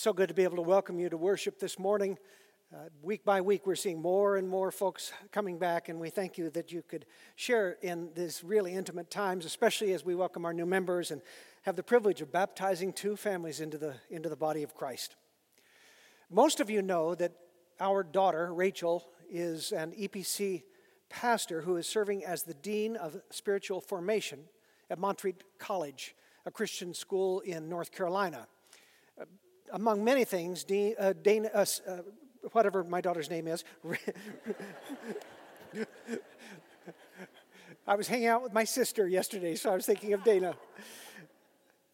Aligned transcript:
so 0.00 0.14
good 0.14 0.28
to 0.28 0.34
be 0.34 0.44
able 0.44 0.56
to 0.56 0.62
welcome 0.62 0.98
you 0.98 1.10
to 1.10 1.16
worship 1.18 1.58
this 1.58 1.78
morning. 1.78 2.16
Uh, 2.74 2.78
week 3.02 3.22
by 3.22 3.38
week, 3.38 3.66
we're 3.66 3.74
seeing 3.74 4.00
more 4.00 4.38
and 4.38 4.48
more 4.48 4.70
folks 4.70 5.12
coming 5.30 5.58
back, 5.58 5.90
and 5.90 6.00
we 6.00 6.08
thank 6.08 6.38
you 6.38 6.48
that 6.48 6.72
you 6.72 6.80
could 6.80 7.04
share 7.36 7.76
in 7.82 8.08
these 8.14 8.42
really 8.42 8.72
intimate 8.72 9.10
times, 9.10 9.44
especially 9.44 9.92
as 9.92 10.02
we 10.02 10.14
welcome 10.14 10.46
our 10.46 10.54
new 10.54 10.64
members 10.64 11.10
and 11.10 11.20
have 11.64 11.76
the 11.76 11.82
privilege 11.82 12.22
of 12.22 12.32
baptizing 12.32 12.94
two 12.94 13.14
families 13.14 13.60
into 13.60 13.76
the, 13.76 13.94
into 14.08 14.30
the 14.30 14.36
body 14.36 14.62
of 14.62 14.74
Christ. 14.74 15.16
Most 16.30 16.60
of 16.60 16.70
you 16.70 16.80
know 16.80 17.14
that 17.14 17.32
our 17.78 18.02
daughter, 18.02 18.54
Rachel, 18.54 19.06
is 19.30 19.70
an 19.70 19.92
EPC 19.92 20.62
pastor 21.10 21.60
who 21.60 21.76
is 21.76 21.86
serving 21.86 22.24
as 22.24 22.44
the 22.44 22.54
Dean 22.54 22.96
of 22.96 23.20
Spiritual 23.28 23.82
Formation 23.82 24.44
at 24.88 24.98
Montreat 24.98 25.44
College, 25.58 26.16
a 26.46 26.50
Christian 26.50 26.94
school 26.94 27.40
in 27.40 27.68
North 27.68 27.92
Carolina. 27.92 28.46
Among 29.72 30.02
many 30.02 30.24
things, 30.24 30.64
uh, 30.98 31.12
Dana, 31.22 31.50
uh, 31.54 31.64
uh 31.86 31.98
whatever 32.52 32.82
my 32.82 33.00
daughter's 33.00 33.30
name 33.30 33.46
is. 33.46 33.64
I 37.86 37.94
was 37.94 38.08
hanging 38.08 38.26
out 38.26 38.42
with 38.42 38.52
my 38.52 38.64
sister 38.64 39.06
yesterday, 39.06 39.54
so 39.54 39.70
I 39.70 39.74
was 39.74 39.86
thinking 39.86 40.12
of 40.12 40.24
Dana. 40.24 40.54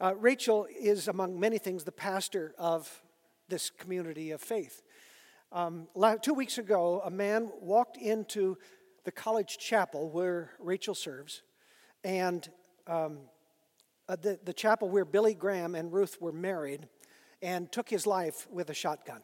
Uh, 0.00 0.14
Rachel 0.14 0.66
is, 0.78 1.08
among 1.08 1.38
many 1.40 1.58
things, 1.58 1.84
the 1.84 1.92
pastor 1.92 2.54
of 2.58 3.02
this 3.48 3.70
community 3.70 4.30
of 4.30 4.40
faith. 4.40 4.82
Um, 5.52 5.88
two 6.22 6.34
weeks 6.34 6.58
ago, 6.58 7.02
a 7.04 7.10
man 7.10 7.50
walked 7.60 7.96
into 7.96 8.58
the 9.04 9.12
college 9.12 9.58
chapel 9.58 10.10
where 10.10 10.50
Rachel 10.58 10.94
serves, 10.94 11.42
and 12.04 12.48
um, 12.86 13.18
uh, 14.08 14.16
the, 14.16 14.38
the 14.44 14.52
chapel 14.52 14.88
where 14.88 15.04
Billy 15.04 15.34
Graham 15.34 15.74
and 15.74 15.92
Ruth 15.92 16.18
were 16.20 16.32
married, 16.32 16.88
and 17.42 17.70
took 17.70 17.88
his 17.88 18.06
life 18.06 18.46
with 18.50 18.70
a 18.70 18.74
shotgun 18.74 19.20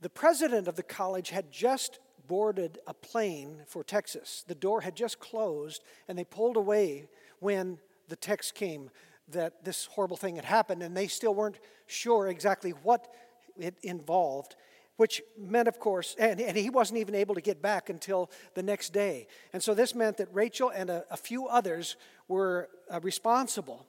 the 0.00 0.10
president 0.10 0.68
of 0.68 0.76
the 0.76 0.82
college 0.82 1.30
had 1.30 1.50
just 1.50 1.98
boarded 2.28 2.78
a 2.86 2.94
plane 2.94 3.62
for 3.66 3.84
Texas. 3.84 4.44
The 4.46 4.54
door 4.54 4.80
had 4.80 4.96
just 4.96 5.20
closed, 5.20 5.82
and 6.08 6.18
they 6.18 6.24
pulled 6.24 6.56
away 6.56 7.08
when 7.40 7.78
the 8.08 8.16
text 8.16 8.54
came 8.54 8.90
that 9.28 9.64
this 9.64 9.86
horrible 9.86 10.16
thing 10.16 10.36
had 10.36 10.44
happened, 10.44 10.82
and 10.82 10.96
they 10.96 11.06
still 11.06 11.34
weren't 11.34 11.58
sure 11.86 12.28
exactly 12.28 12.70
what 12.70 13.08
it 13.58 13.76
involved, 13.82 14.56
which 14.96 15.22
meant, 15.36 15.68
of 15.68 15.78
course, 15.78 16.14
and, 16.18 16.40
and 16.40 16.56
he 16.56 16.70
wasn't 16.70 16.98
even 16.98 17.14
able 17.14 17.34
to 17.34 17.40
get 17.40 17.60
back 17.60 17.90
until 17.90 18.30
the 18.54 18.62
next 18.62 18.92
day. 18.92 19.26
And 19.52 19.62
so 19.62 19.74
this 19.74 19.94
meant 19.94 20.16
that 20.18 20.28
Rachel 20.32 20.70
and 20.70 20.90
a, 20.90 21.04
a 21.10 21.16
few 21.16 21.46
others 21.46 21.96
were 22.28 22.68
uh, 22.90 23.00
responsible 23.02 23.86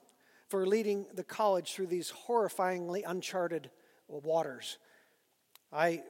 for 0.48 0.66
leading 0.66 1.06
the 1.14 1.24
college 1.24 1.72
through 1.72 1.86
these 1.86 2.12
horrifyingly 2.26 3.02
uncharted 3.06 3.70
waters. 4.08 4.78
I 5.72 6.02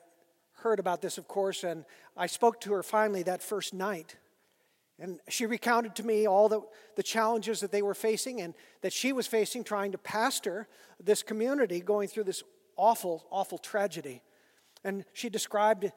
heard 0.59 0.79
about 0.79 1.03
this, 1.03 1.19
of 1.19 1.29
course, 1.29 1.65
and 1.65 1.85
I 2.17 2.27
spoke 2.27 2.61
to 2.63 2.73
her 2.73 2.83
finally 2.83 3.23
that 3.25 3.43
first 3.43 3.75
night. 3.75 4.17
And 5.01 5.21
she 5.29 5.47
recounted 5.47 5.95
to 5.97 6.07
me 6.07 6.27
all 6.27 6.49
the, 6.49 6.61
the 6.97 7.03
challenges 7.03 7.61
that 7.61 7.71
they 7.71 7.83
were 7.83 7.95
facing 7.95 8.41
and 8.41 8.55
that 8.81 8.93
she 8.93 9.13
was 9.13 9.27
facing 9.27 9.63
trying 9.63 9.93
to 9.93 9.99
pastor 9.99 10.67
this 11.03 11.23
community 11.23 11.81
going 11.81 12.09
through 12.09 12.25
this 12.25 12.43
awful, 12.77 13.25
awful 13.31 13.59
tragedy. 13.59 14.23
And 14.83 15.05
she 15.13 15.29
described 15.29 15.93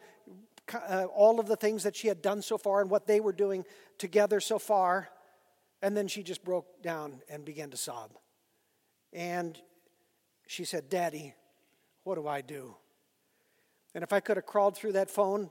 uh, 0.73 1.05
all 1.05 1.39
of 1.39 1.47
the 1.47 1.55
things 1.55 1.83
that 1.83 1.95
she 1.95 2.07
had 2.07 2.21
done 2.21 2.41
so 2.41 2.57
far 2.57 2.81
and 2.81 2.89
what 2.89 3.07
they 3.07 3.19
were 3.19 3.33
doing 3.33 3.65
together 3.97 4.39
so 4.39 4.59
far. 4.59 5.09
And 5.81 5.97
then 5.97 6.07
she 6.07 6.21
just 6.21 6.43
broke 6.43 6.83
down 6.83 7.21
and 7.27 7.43
began 7.43 7.71
to 7.71 7.77
sob. 7.77 8.11
And 9.13 9.59
she 10.47 10.63
said, 10.63 10.89
Daddy, 10.89 11.33
what 12.03 12.15
do 12.15 12.27
I 12.27 12.41
do? 12.41 12.75
And 13.93 14.03
if 14.03 14.13
I 14.13 14.19
could 14.19 14.37
have 14.37 14.45
crawled 14.45 14.75
through 14.75 14.93
that 14.93 15.09
phone 15.09 15.49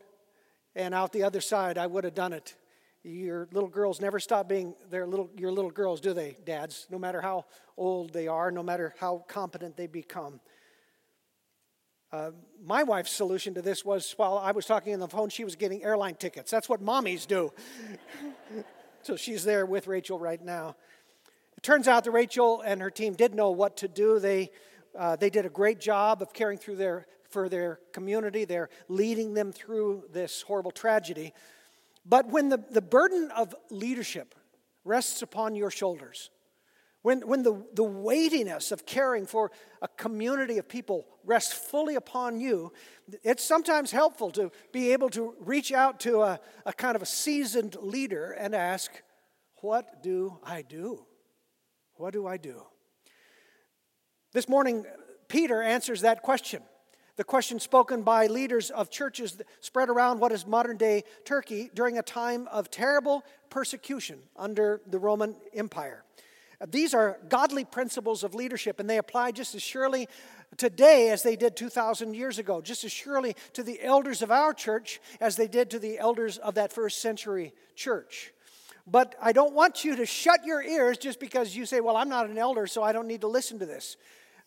and 0.75 0.95
out 0.95 1.13
the 1.13 1.25
other 1.25 1.41
side, 1.41 1.79
I 1.79 1.87
would 1.87 2.05
have 2.05 2.15
done 2.15 2.33
it. 2.33 2.55
Your 3.03 3.49
little 3.53 3.69
girls 3.69 4.01
never 4.01 4.21
stop 4.21 4.49
being 4.49 4.75
their 4.91 5.07
little, 5.07 5.31
your 5.37 5.53
little 5.53 5.71
girls, 5.71 6.01
do 6.01 6.13
they, 6.13 6.37
dads? 6.45 6.87
No 6.91 6.99
matter 6.99 7.21
how 7.21 7.47
old 7.77 8.13
they 8.13 8.29
are, 8.29 8.51
no 8.51 8.63
matter 8.63 8.95
how 8.99 9.25
competent 9.27 9.77
they 9.77 9.87
become. 9.87 10.41
Uh, 12.13 12.33
my 12.63 12.83
wife's 12.83 13.13
solution 13.13 13.55
to 13.55 13.63
this 13.63 13.85
was 13.85 14.13
while 14.17 14.37
I 14.37 14.51
was 14.51 14.67
talking 14.67 14.93
on 14.93 15.01
the 15.01 15.09
phone, 15.09 15.29
she 15.29 15.45
was 15.45 15.55
getting 15.55 15.83
airline 15.85 16.17
tickets. 16.17 16.51
That's 16.51 16.69
what 16.69 16.83
mommies 16.83 17.27
do. 17.27 17.53
so 19.03 19.17
she's 19.17 19.45
there 19.45 19.65
with 19.65 19.87
Rachel 19.87 20.19
right 20.19 20.43
now. 20.43 20.77
It 21.61 21.65
turns 21.65 21.89
out 21.89 22.05
that 22.05 22.13
Rachel 22.13 22.63
and 22.63 22.81
her 22.81 22.89
team 22.91 23.13
did 23.13 23.35
know 23.35 23.51
what 23.51 23.77
to 23.79 23.87
do. 23.87 24.19
They, 24.19 24.51
uh, 24.99 25.17
they 25.17 25.29
did 25.29 25.45
a 25.45 25.51
great 25.51 25.79
job 25.79 26.23
of 26.23 26.33
caring 26.33 26.57
through 26.57 26.77
their 26.77 27.07
for 27.29 27.51
their 27.51 27.81
community. 27.93 28.47
They're 28.47 28.71
leading 28.89 29.35
them 29.35 29.53
through 29.53 30.05
this 30.11 30.41
horrible 30.41 30.71
tragedy. 30.71 31.35
But 32.07 32.29
when 32.29 32.49
the, 32.49 32.65
the 32.71 32.81
burden 32.81 33.31
of 33.37 33.55
leadership 33.69 34.35
rests 34.87 35.21
upon 35.21 35.55
your 35.55 35.71
shoulders, 35.71 36.31
when, 37.03 37.29
when 37.29 37.43
the, 37.43 37.63
the 37.75 37.85
weightiness 37.85 38.73
of 38.73 38.87
caring 38.87 39.27
for 39.27 39.53
a 39.83 39.89
community 39.89 40.57
of 40.57 40.67
people 40.67 41.05
rests 41.27 41.53
fully 41.53 41.95
upon 41.95 42.41
you, 42.41 42.73
it's 43.23 43.45
sometimes 43.45 43.91
helpful 43.91 44.31
to 44.31 44.51
be 44.73 44.95
able 44.95 45.11
to 45.11 45.35
reach 45.41 45.73
out 45.73 46.01
to 46.01 46.23
a, 46.23 46.41
a 46.65 46.73
kind 46.73 46.97
of 46.97 47.03
a 47.03 47.07
seasoned 47.07 47.77
leader 47.83 48.33
and 48.33 48.55
ask, 48.55 48.91
What 49.61 50.03
do 50.03 50.39
I 50.43 50.63
do? 50.63 51.05
What 52.01 52.15
do 52.15 52.27
I 52.27 52.39
do? 52.39 52.63
This 54.33 54.49
morning, 54.49 54.87
Peter 55.29 55.61
answers 55.61 56.01
that 56.01 56.23
question 56.23 56.63
the 57.17 57.25
question 57.25 57.61
spoken 57.61 58.01
by 58.01 58.27
leaders 58.29 58.71
of 58.71 58.89
churches 58.89 59.39
spread 59.61 59.91
around 59.91 60.19
what 60.19 60.33
is 60.33 60.47
modern 60.47 60.79
day 60.79 61.05
Turkey 61.27 61.71
during 61.75 61.99
a 61.99 62.03
time 62.03 62.49
of 62.49 62.71
terrible 62.71 63.23
persecution 63.51 64.19
under 64.35 64.81
the 64.87 64.99
Roman 64.99 65.37
Empire. 65.53 66.03
These 66.67 66.95
are 66.95 67.19
godly 67.29 67.67
principles 67.67 68.25
of 68.25 68.35
leadership, 68.35 68.81
and 68.81 68.89
they 68.89 68.97
apply 68.97 69.33
just 69.33 69.55
as 69.55 69.61
surely 69.61 70.09
today 70.57 71.11
as 71.11 71.23
they 71.23 71.37
did 71.37 71.55
2,000 71.55 72.15
years 72.15 72.39
ago, 72.39 72.63
just 72.63 72.83
as 72.83 72.93
surely 72.93 73.37
to 73.53 73.63
the 73.63 73.83
elders 73.83 74.23
of 74.23 74.31
our 74.31 74.55
church 74.55 75.03
as 75.21 75.37
they 75.37 75.49
did 75.49 75.69
to 75.69 75.79
the 75.79 75.99
elders 75.99 76.39
of 76.39 76.55
that 76.55 76.73
first 76.73 77.03
century 77.03 77.53
church. 77.75 78.33
But 78.91 79.15
I 79.23 79.33
don't 79.33 79.55
want 79.55 79.85
you 79.85 79.97
to 79.97 80.07
shut 80.07 80.45
your 80.45 80.63
ears 80.63 80.99
just 80.99 81.21
because 81.21 81.55
you 81.55 81.65
say, 81.65 81.81
Well, 81.81 81.97
I'm 81.97 82.09
not 82.09 82.29
an 82.29 82.39
elder, 82.39 82.67
so 82.67 82.83
I 82.83 82.93
don't 82.93 83.07
need 83.07 83.21
to 83.21 83.29
listen 83.29 83.59
to 83.61 83.67
this. 83.67 83.97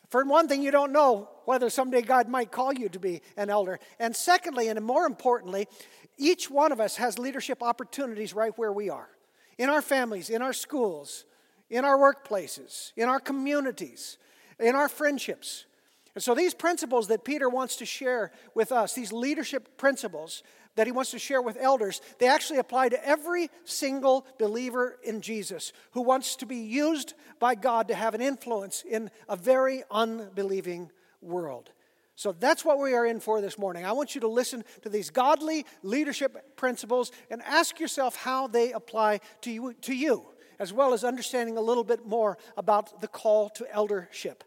For 0.09 0.23
one 0.25 0.47
thing, 0.47 0.61
you 0.61 0.71
don't 0.71 0.91
know 0.91 1.29
whether 1.45 1.69
someday 1.69 2.01
God 2.01 2.27
might 2.27 2.51
call 2.51 2.73
you 2.73 2.89
to 2.89 2.99
be 2.99 3.21
an 3.37 3.49
elder. 3.49 3.79
And 3.99 4.15
secondly, 4.15 4.67
and 4.67 4.79
more 4.83 5.05
importantly, 5.05 5.67
each 6.17 6.51
one 6.51 6.71
of 6.71 6.79
us 6.79 6.97
has 6.97 7.17
leadership 7.17 7.63
opportunities 7.63 8.33
right 8.33 8.55
where 8.57 8.71
we 8.71 8.89
are 8.89 9.09
in 9.57 9.69
our 9.69 9.81
families, 9.81 10.29
in 10.29 10.41
our 10.41 10.53
schools, 10.53 11.25
in 11.69 11.85
our 11.85 11.97
workplaces, 11.97 12.91
in 12.97 13.07
our 13.07 13.19
communities, 13.19 14.17
in 14.59 14.75
our 14.75 14.89
friendships. 14.89 15.66
And 16.16 16.23
so, 16.23 16.35
these 16.35 16.53
principles 16.53 17.07
that 17.07 17.23
Peter 17.23 17.49
wants 17.49 17.78
to 17.78 17.85
share 17.85 18.31
with 18.53 18.72
us, 18.72 18.93
these 18.93 19.11
leadership 19.11 19.78
principles, 19.78 20.43
that 20.75 20.87
he 20.87 20.91
wants 20.91 21.11
to 21.11 21.20
share 21.20 21.41
with 21.41 21.58
elders, 21.59 22.02
they 22.20 22.28
actually 22.28 22.59
apply 22.59 22.90
to 22.90 23.08
every 23.08 23.49
single 23.64 24.25
believer 24.40 24.97
in 25.03 25.22
Jesus 25.22 25.73
who 25.91 26.02
wants 26.02 26.35
to 26.37 26.46
be 26.46 26.58
used 26.58 27.14
by 27.40 27.55
God 27.55 27.87
to 27.90 27.96
have 27.96 28.14
an 28.16 28.22
influence 28.22 28.84
in 28.90 29.11
a 29.29 29.35
very 29.35 29.84
unbelieving 29.91 30.91
world. 31.22 31.72
So 32.16 32.31
that's 32.31 32.64
what 32.64 32.79
we 32.79 32.93
are 32.93 33.05
in 33.05 33.20
for 33.20 33.41
this 33.41 33.58
morning. 33.58 33.85
I 33.85 33.91
want 33.91 34.14
you 34.14 34.22
to 34.22 34.28
listen 34.28 34.64
to 34.84 34.90
these 34.90 35.09
godly 35.09 35.66
leadership 35.81 36.55
principles 36.55 37.11
and 37.31 37.41
ask 37.41 37.79
yourself 37.79 38.16
how 38.16 38.47
they 38.47 38.72
apply 38.72 39.20
to 39.41 39.52
you, 39.52 39.73
to 39.81 39.96
you 39.96 40.25
as 40.59 40.72
well 40.72 40.93
as 40.93 41.03
understanding 41.03 41.58
a 41.58 41.61
little 41.61 41.84
bit 41.84 42.05
more 42.05 42.37
about 42.55 43.02
the 43.02 43.08
call 43.08 43.49
to 43.49 43.73
eldership. 43.73 44.43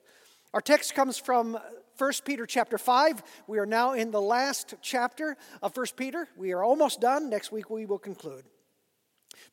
Our 0.55 0.61
text 0.61 0.94
comes 0.94 1.19
from 1.19 1.58
1 1.98 2.12
Peter 2.25 2.44
chapter 2.44 2.76
5. 2.76 3.22
We 3.46 3.58
are 3.58 3.66
now 3.66 3.94
in 3.94 4.10
the 4.10 4.20
last 4.20 4.75
chapter 4.82 5.37
of 5.62 5.75
1 5.75 5.87
Peter. 5.96 6.28
We 6.37 6.52
are 6.52 6.62
almost 6.62 7.00
done. 7.00 7.31
Next 7.31 7.50
week 7.50 7.70
we 7.70 7.87
will 7.87 7.98
conclude. 7.98 8.44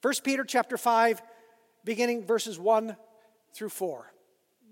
1 0.01 0.13
Peter 0.23 0.43
chapter 0.43 0.77
5, 0.77 1.21
beginning 1.85 2.25
verses 2.25 2.59
1 2.59 2.97
through 3.53 3.69
4. 3.69 4.11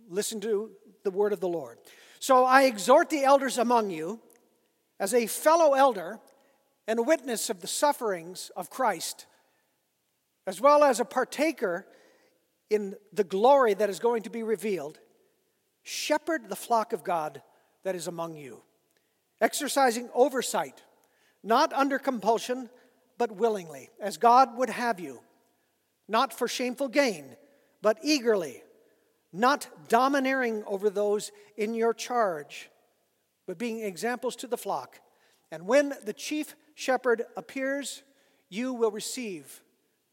Listen 0.10 0.42
to 0.42 0.72
the 1.04 1.12
word 1.12 1.32
of 1.32 1.40
the 1.40 1.48
Lord. 1.48 1.78
So 2.20 2.44
I 2.44 2.64
exhort 2.64 3.10
the 3.10 3.24
elders 3.24 3.58
among 3.58 3.90
you, 3.90 4.20
as 5.00 5.14
a 5.14 5.26
fellow 5.28 5.74
elder 5.74 6.20
and 6.88 7.00
a 7.00 7.04
witness 7.04 7.50
of 7.50 7.62
the 7.62 7.68
sufferings 7.68 8.52
of 8.56 8.70
Christ, 8.70 9.26
as 10.46 10.60
well 10.60 10.84
as 10.84 11.00
a 11.00 11.06
partaker 11.06 11.88
in 12.70 12.96
the 13.14 13.24
glory 13.24 13.74
that 13.74 13.90
is 13.90 14.00
going 14.00 14.24
to 14.24 14.30
be 14.30 14.44
revealed, 14.44 15.00
shepherd 15.84 16.50
the 16.50 16.56
flock 16.56 16.92
of 16.92 17.04
God 17.04 17.42
that 17.84 17.96
is 17.96 18.08
among 18.08 18.36
you, 18.36 18.62
exercising 19.40 20.10
oversight, 20.14 20.84
not 21.44 21.74
under 21.74 21.98
compulsion, 21.98 22.70
but 23.18 23.36
willingly, 23.36 23.90
as 24.00 24.18
God 24.18 24.58
would 24.58 24.70
have 24.70 25.00
you, 25.00 25.22
not 26.08 26.34
for 26.34 26.48
shameful 26.48 26.88
gain, 26.88 27.36
but 27.82 27.98
eagerly, 28.04 28.64
not 29.34 29.68
domineering 29.88 30.64
over 30.68 30.90
those 30.90 31.32
in 31.58 31.74
your 31.74 31.94
charge, 31.94 32.70
but 33.48 33.58
being 33.58 33.82
examples 33.82 34.36
to 34.38 34.48
the 34.48 34.58
flock. 34.58 35.00
And 35.52 35.68
when 35.68 35.94
the 36.04 36.14
chief 36.14 36.56
shepherd 36.76 37.24
appears, 37.36 38.04
you 38.50 38.74
will 38.74 38.92
receive 38.92 39.62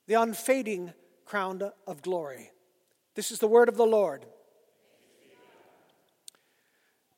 the 0.06 0.14
unfading 0.14 0.92
crown 1.24 1.70
of 1.86 2.02
glory. 2.02 2.50
This 3.14 3.30
is 3.30 3.38
the 3.38 3.48
word 3.48 3.68
of 3.68 3.76
the 3.76 3.86
Lord. 3.86 4.24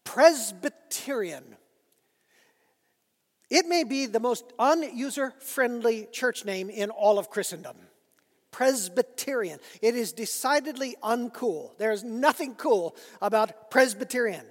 Presbyterian. 0.04 1.56
It 3.50 3.66
may 3.66 3.84
be 3.84 4.06
the 4.06 4.20
most 4.20 4.44
unuser 4.58 5.32
friendly 5.42 6.06
church 6.12 6.44
name 6.44 6.70
in 6.70 6.90
all 6.90 7.18
of 7.18 7.30
Christendom. 7.30 7.76
Presbyterian. 8.52 9.58
It 9.82 9.94
is 9.94 10.12
decidedly 10.12 10.96
uncool. 11.02 11.76
There's 11.78 12.04
nothing 12.04 12.54
cool 12.54 12.96
about 13.20 13.70
Presbyterian. 13.70 14.44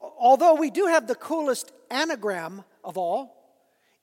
Although 0.00 0.54
we 0.54 0.70
do 0.70 0.86
have 0.86 1.06
the 1.06 1.14
coolest 1.14 1.72
anagram 1.90 2.64
of 2.84 2.98
all, 2.98 3.36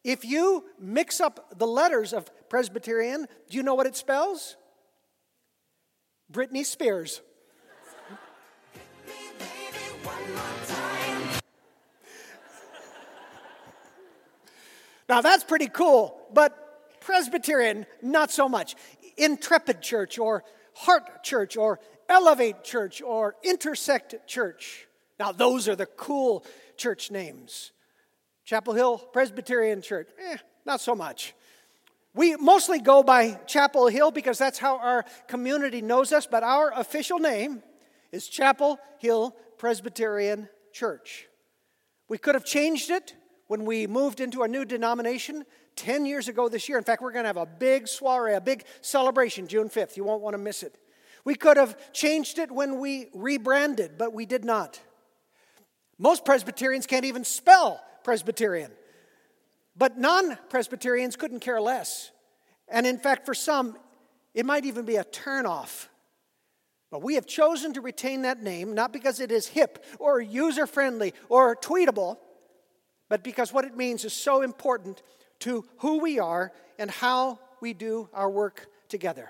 if 0.03 0.25
you 0.25 0.65
mix 0.79 1.21
up 1.21 1.57
the 1.57 1.67
letters 1.67 2.13
of 2.13 2.29
Presbyterian, 2.49 3.27
do 3.49 3.57
you 3.57 3.63
know 3.63 3.75
what 3.75 3.87
it 3.87 3.95
spells? 3.95 4.57
Britney 6.31 6.65
Spears. 6.65 7.21
Now 15.09 15.21
that's 15.21 15.43
pretty 15.43 15.67
cool, 15.67 16.19
but 16.33 16.99
Presbyterian, 17.01 17.85
not 18.01 18.31
so 18.31 18.47
much. 18.47 18.75
Intrepid 19.17 19.81
Church 19.81 20.17
or 20.17 20.43
Heart 20.75 21.23
Church 21.23 21.57
or 21.57 21.79
Elevate 22.09 22.63
Church 22.63 23.01
or 23.01 23.35
Intersect 23.43 24.15
Church. 24.27 24.87
Now, 25.19 25.31
those 25.31 25.67
are 25.67 25.75
the 25.75 25.85
cool 25.85 26.45
church 26.77 27.11
names. 27.11 27.71
Chapel 28.45 28.73
Hill 28.73 28.97
Presbyterian 28.97 29.81
Church, 29.81 30.09
eh, 30.19 30.37
not 30.65 30.81
so 30.81 30.95
much. 30.95 31.33
We 32.15 32.35
mostly 32.35 32.79
go 32.79 33.03
by 33.03 33.39
Chapel 33.47 33.87
Hill 33.87 34.11
because 34.11 34.37
that's 34.37 34.59
how 34.59 34.77
our 34.77 35.05
community 35.27 35.81
knows 35.81 36.11
us, 36.11 36.27
but 36.27 36.43
our 36.43 36.71
official 36.75 37.19
name 37.19 37.63
is 38.11 38.27
Chapel 38.27 38.79
Hill 38.99 39.35
Presbyterian 39.57 40.49
Church. 40.71 41.27
We 42.07 42.17
could 42.17 42.35
have 42.35 42.45
changed 42.45 42.91
it 42.91 43.15
when 43.53 43.65
we 43.65 43.85
moved 43.85 44.19
into 44.19 44.41
a 44.41 44.47
new 44.47 44.65
denomination 44.65 45.45
10 45.75 46.07
years 46.07 46.27
ago 46.27 46.49
this 46.49 46.67
year. 46.67 46.79
In 46.79 46.83
fact, 46.83 47.03
we're 47.03 47.11
going 47.11 47.25
to 47.25 47.27
have 47.27 47.37
a 47.37 47.45
big 47.45 47.87
soiree, 47.87 48.33
a 48.33 48.41
big 48.41 48.65
celebration 48.81 49.47
June 49.47 49.69
5th. 49.69 49.95
You 49.95 50.03
won't 50.03 50.23
want 50.23 50.33
to 50.33 50.39
miss 50.39 50.63
it. 50.63 50.75
We 51.23 51.35
could 51.35 51.57
have 51.57 51.93
changed 51.93 52.39
it 52.39 52.51
when 52.51 52.79
we 52.79 53.09
rebranded, 53.13 53.91
but 53.95 54.11
we 54.11 54.25
did 54.25 54.43
not. 54.43 54.81
Most 55.99 56.25
Presbyterians 56.25 56.87
can't 56.87 57.05
even 57.05 57.23
spell 57.23 57.79
Presbyterian. 58.03 58.71
But 59.77 59.99
non 59.99 60.35
Presbyterians 60.49 61.15
couldn't 61.15 61.41
care 61.41 61.61
less. 61.61 62.09
And 62.67 62.87
in 62.87 62.97
fact, 62.97 63.23
for 63.23 63.35
some, 63.35 63.77
it 64.33 64.47
might 64.47 64.65
even 64.65 64.83
be 64.83 64.95
a 64.95 65.03
turnoff. 65.03 65.89
But 66.89 67.03
we 67.03 67.13
have 67.13 67.27
chosen 67.27 67.71
to 67.73 67.81
retain 67.81 68.23
that 68.23 68.41
name 68.41 68.73
not 68.73 68.91
because 68.91 69.19
it 69.19 69.31
is 69.31 69.45
hip 69.45 69.85
or 69.99 70.19
user 70.19 70.65
friendly 70.65 71.13
or 71.29 71.55
tweetable, 71.55 72.17
but 73.13 73.21
because 73.21 73.53
what 73.53 73.63
it 73.63 73.77
means 73.77 74.05
is 74.05 74.11
so 74.11 74.41
important 74.41 75.03
to 75.37 75.63
who 75.77 75.99
we 75.99 76.17
are 76.17 76.51
and 76.79 76.89
how 76.89 77.37
we 77.61 77.71
do 77.71 78.09
our 78.11 78.27
work 78.27 78.65
together. 78.89 79.29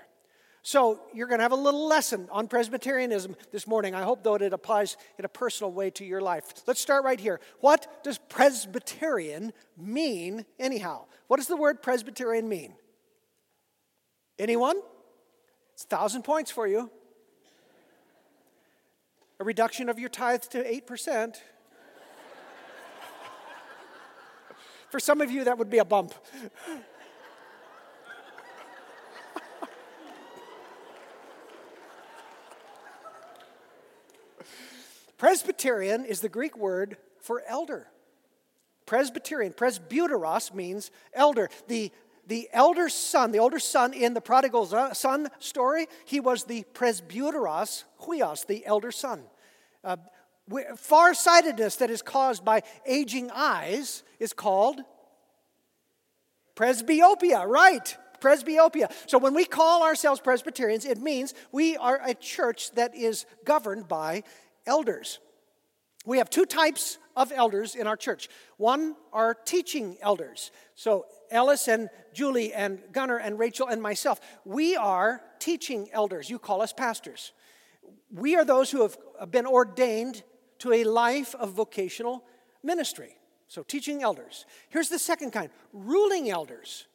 So, 0.62 1.00
you're 1.12 1.26
going 1.26 1.40
to 1.40 1.42
have 1.42 1.52
a 1.52 1.56
little 1.56 1.86
lesson 1.86 2.26
on 2.32 2.48
Presbyterianism 2.48 3.36
this 3.52 3.66
morning. 3.66 3.94
I 3.94 4.00
hope, 4.00 4.24
though, 4.24 4.36
it 4.36 4.54
applies 4.54 4.96
in 5.18 5.26
a 5.26 5.28
personal 5.28 5.70
way 5.70 5.90
to 5.90 6.04
your 6.06 6.22
life. 6.22 6.46
Let's 6.66 6.80
start 6.80 7.04
right 7.04 7.20
here. 7.20 7.40
What 7.60 8.02
does 8.02 8.16
Presbyterian 8.16 9.52
mean, 9.76 10.46
anyhow? 10.58 11.04
What 11.26 11.36
does 11.36 11.48
the 11.48 11.58
word 11.58 11.82
Presbyterian 11.82 12.48
mean? 12.48 12.72
Anyone? 14.38 14.80
It's 15.74 15.84
a 15.84 15.88
thousand 15.88 16.22
points 16.22 16.50
for 16.50 16.66
you. 16.66 16.90
A 19.40 19.44
reduction 19.44 19.90
of 19.90 19.98
your 19.98 20.08
tithe 20.08 20.40
to 20.44 20.64
8%. 20.64 21.36
For 24.94 25.00
some 25.00 25.20
of 25.20 25.28
you, 25.28 25.42
that 25.42 25.58
would 25.58 25.70
be 25.70 25.78
a 25.78 25.84
bump. 25.84 26.14
Presbyterian 35.18 36.04
is 36.04 36.20
the 36.20 36.28
Greek 36.28 36.56
word 36.56 36.96
for 37.18 37.42
elder. 37.48 37.88
Presbyterian, 38.86 39.52
presbyteros 39.52 40.54
means 40.54 40.92
elder. 41.12 41.50
The, 41.66 41.90
the 42.28 42.48
elder 42.52 42.88
son, 42.88 43.32
the 43.32 43.40
older 43.40 43.58
son 43.58 43.94
in 43.94 44.14
the 44.14 44.20
prodigal 44.20 44.94
son 44.94 45.28
story, 45.40 45.88
he 46.04 46.20
was 46.20 46.44
the 46.44 46.64
presbyteros 46.72 47.82
huios, 48.02 48.46
the 48.46 48.64
elder 48.64 48.92
son. 48.92 49.24
Uh, 49.82 49.96
farsightedness 50.76 51.76
that 51.76 51.90
is 51.90 52.02
caused 52.02 52.44
by 52.44 52.62
aging 52.86 53.30
eyes 53.30 54.02
is 54.18 54.32
called 54.32 54.80
presbyopia, 56.54 57.46
right? 57.46 57.96
Presbyopia. 58.20 58.90
So 59.06 59.18
when 59.18 59.34
we 59.34 59.44
call 59.44 59.82
ourselves 59.82 60.20
Presbyterians, 60.20 60.84
it 60.84 60.98
means 60.98 61.34
we 61.52 61.76
are 61.76 62.00
a 62.04 62.14
church 62.14 62.70
that 62.72 62.94
is 62.94 63.26
governed 63.44 63.88
by 63.88 64.22
elders. 64.66 65.18
We 66.06 66.18
have 66.18 66.30
two 66.30 66.44
types 66.46 66.98
of 67.16 67.32
elders 67.32 67.74
in 67.74 67.86
our 67.86 67.96
church. 67.96 68.28
One 68.56 68.96
are 69.12 69.34
teaching 69.34 69.96
elders. 70.00 70.50
So 70.74 71.06
Ellis 71.30 71.68
and 71.68 71.88
Julie 72.12 72.52
and 72.52 72.80
Gunnar 72.92 73.18
and 73.18 73.38
Rachel 73.38 73.68
and 73.68 73.80
myself, 73.80 74.20
we 74.44 74.76
are 74.76 75.22
teaching 75.38 75.88
elders. 75.92 76.28
You 76.28 76.38
call 76.38 76.60
us 76.62 76.72
pastors. 76.72 77.32
We 78.10 78.36
are 78.36 78.44
those 78.44 78.70
who 78.70 78.82
have 78.82 79.30
been 79.30 79.46
ordained 79.46 80.22
to 80.58 80.72
a 80.72 80.84
life 80.84 81.34
of 81.34 81.52
vocational 81.52 82.24
ministry. 82.62 83.16
So, 83.48 83.62
teaching 83.62 84.02
elders. 84.02 84.46
Here's 84.68 84.88
the 84.88 84.98
second 84.98 85.32
kind 85.32 85.50
ruling 85.72 86.30
elders. 86.30 86.86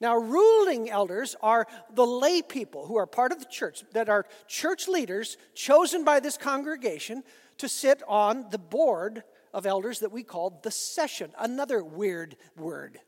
Now, 0.00 0.16
ruling 0.16 0.90
elders 0.90 1.36
are 1.40 1.66
the 1.94 2.04
lay 2.04 2.42
people 2.42 2.86
who 2.86 2.96
are 2.96 3.06
part 3.06 3.30
of 3.30 3.38
the 3.38 3.46
church, 3.46 3.84
that 3.92 4.08
are 4.08 4.26
church 4.48 4.88
leaders 4.88 5.36
chosen 5.54 6.04
by 6.04 6.18
this 6.18 6.36
congregation 6.36 7.22
to 7.58 7.68
sit 7.68 8.02
on 8.08 8.46
the 8.50 8.58
board 8.58 9.22
of 9.54 9.64
elders 9.64 10.00
that 10.00 10.10
we 10.10 10.24
call 10.24 10.58
the 10.64 10.72
session. 10.72 11.30
Another 11.38 11.84
weird 11.84 12.36
word. 12.56 12.98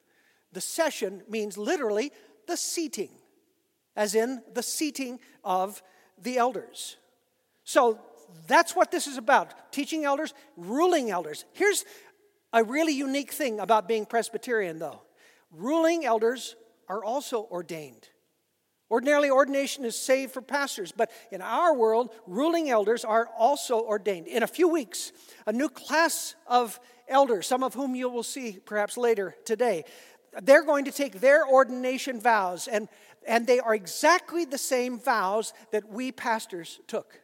The 0.52 0.60
session 0.60 1.22
means 1.28 1.58
literally 1.58 2.12
the 2.46 2.56
seating, 2.56 3.10
as 3.96 4.14
in 4.14 4.42
the 4.52 4.62
seating 4.62 5.18
of 5.42 5.82
the 6.16 6.38
elders. 6.38 6.96
So 7.64 7.98
that's 8.46 8.74
what 8.76 8.90
this 8.90 9.06
is 9.06 9.16
about 9.16 9.72
teaching 9.72 10.04
elders, 10.04 10.34
ruling 10.56 11.10
elders. 11.10 11.44
Here's 11.52 11.84
a 12.52 12.62
really 12.62 12.92
unique 12.92 13.32
thing 13.32 13.60
about 13.60 13.88
being 13.88 14.06
Presbyterian, 14.06 14.78
though 14.78 15.02
ruling 15.50 16.04
elders 16.04 16.56
are 16.88 17.04
also 17.04 17.46
ordained. 17.50 18.08
Ordinarily, 18.90 19.30
ordination 19.30 19.84
is 19.84 19.96
saved 19.96 20.32
for 20.32 20.42
pastors, 20.42 20.92
but 20.92 21.10
in 21.32 21.40
our 21.40 21.74
world, 21.74 22.10
ruling 22.26 22.70
elders 22.70 23.04
are 23.04 23.28
also 23.38 23.80
ordained. 23.80 24.26
In 24.26 24.42
a 24.42 24.46
few 24.46 24.68
weeks, 24.68 25.10
a 25.46 25.52
new 25.52 25.68
class 25.68 26.34
of 26.46 26.78
elders, 27.08 27.46
some 27.46 27.62
of 27.62 27.74
whom 27.74 27.94
you 27.94 28.08
will 28.08 28.22
see 28.22 28.58
perhaps 28.64 28.96
later 28.96 29.34
today, 29.44 29.84
they're 30.42 30.64
going 30.64 30.84
to 30.84 30.92
take 30.92 31.20
their 31.20 31.46
ordination 31.46 32.20
vows, 32.20 32.68
and, 32.68 32.88
and 33.26 33.46
they 33.46 33.58
are 33.58 33.74
exactly 33.74 34.44
the 34.44 34.58
same 34.58 34.98
vows 34.98 35.54
that 35.72 35.88
we 35.88 36.12
pastors 36.12 36.80
took. 36.86 37.20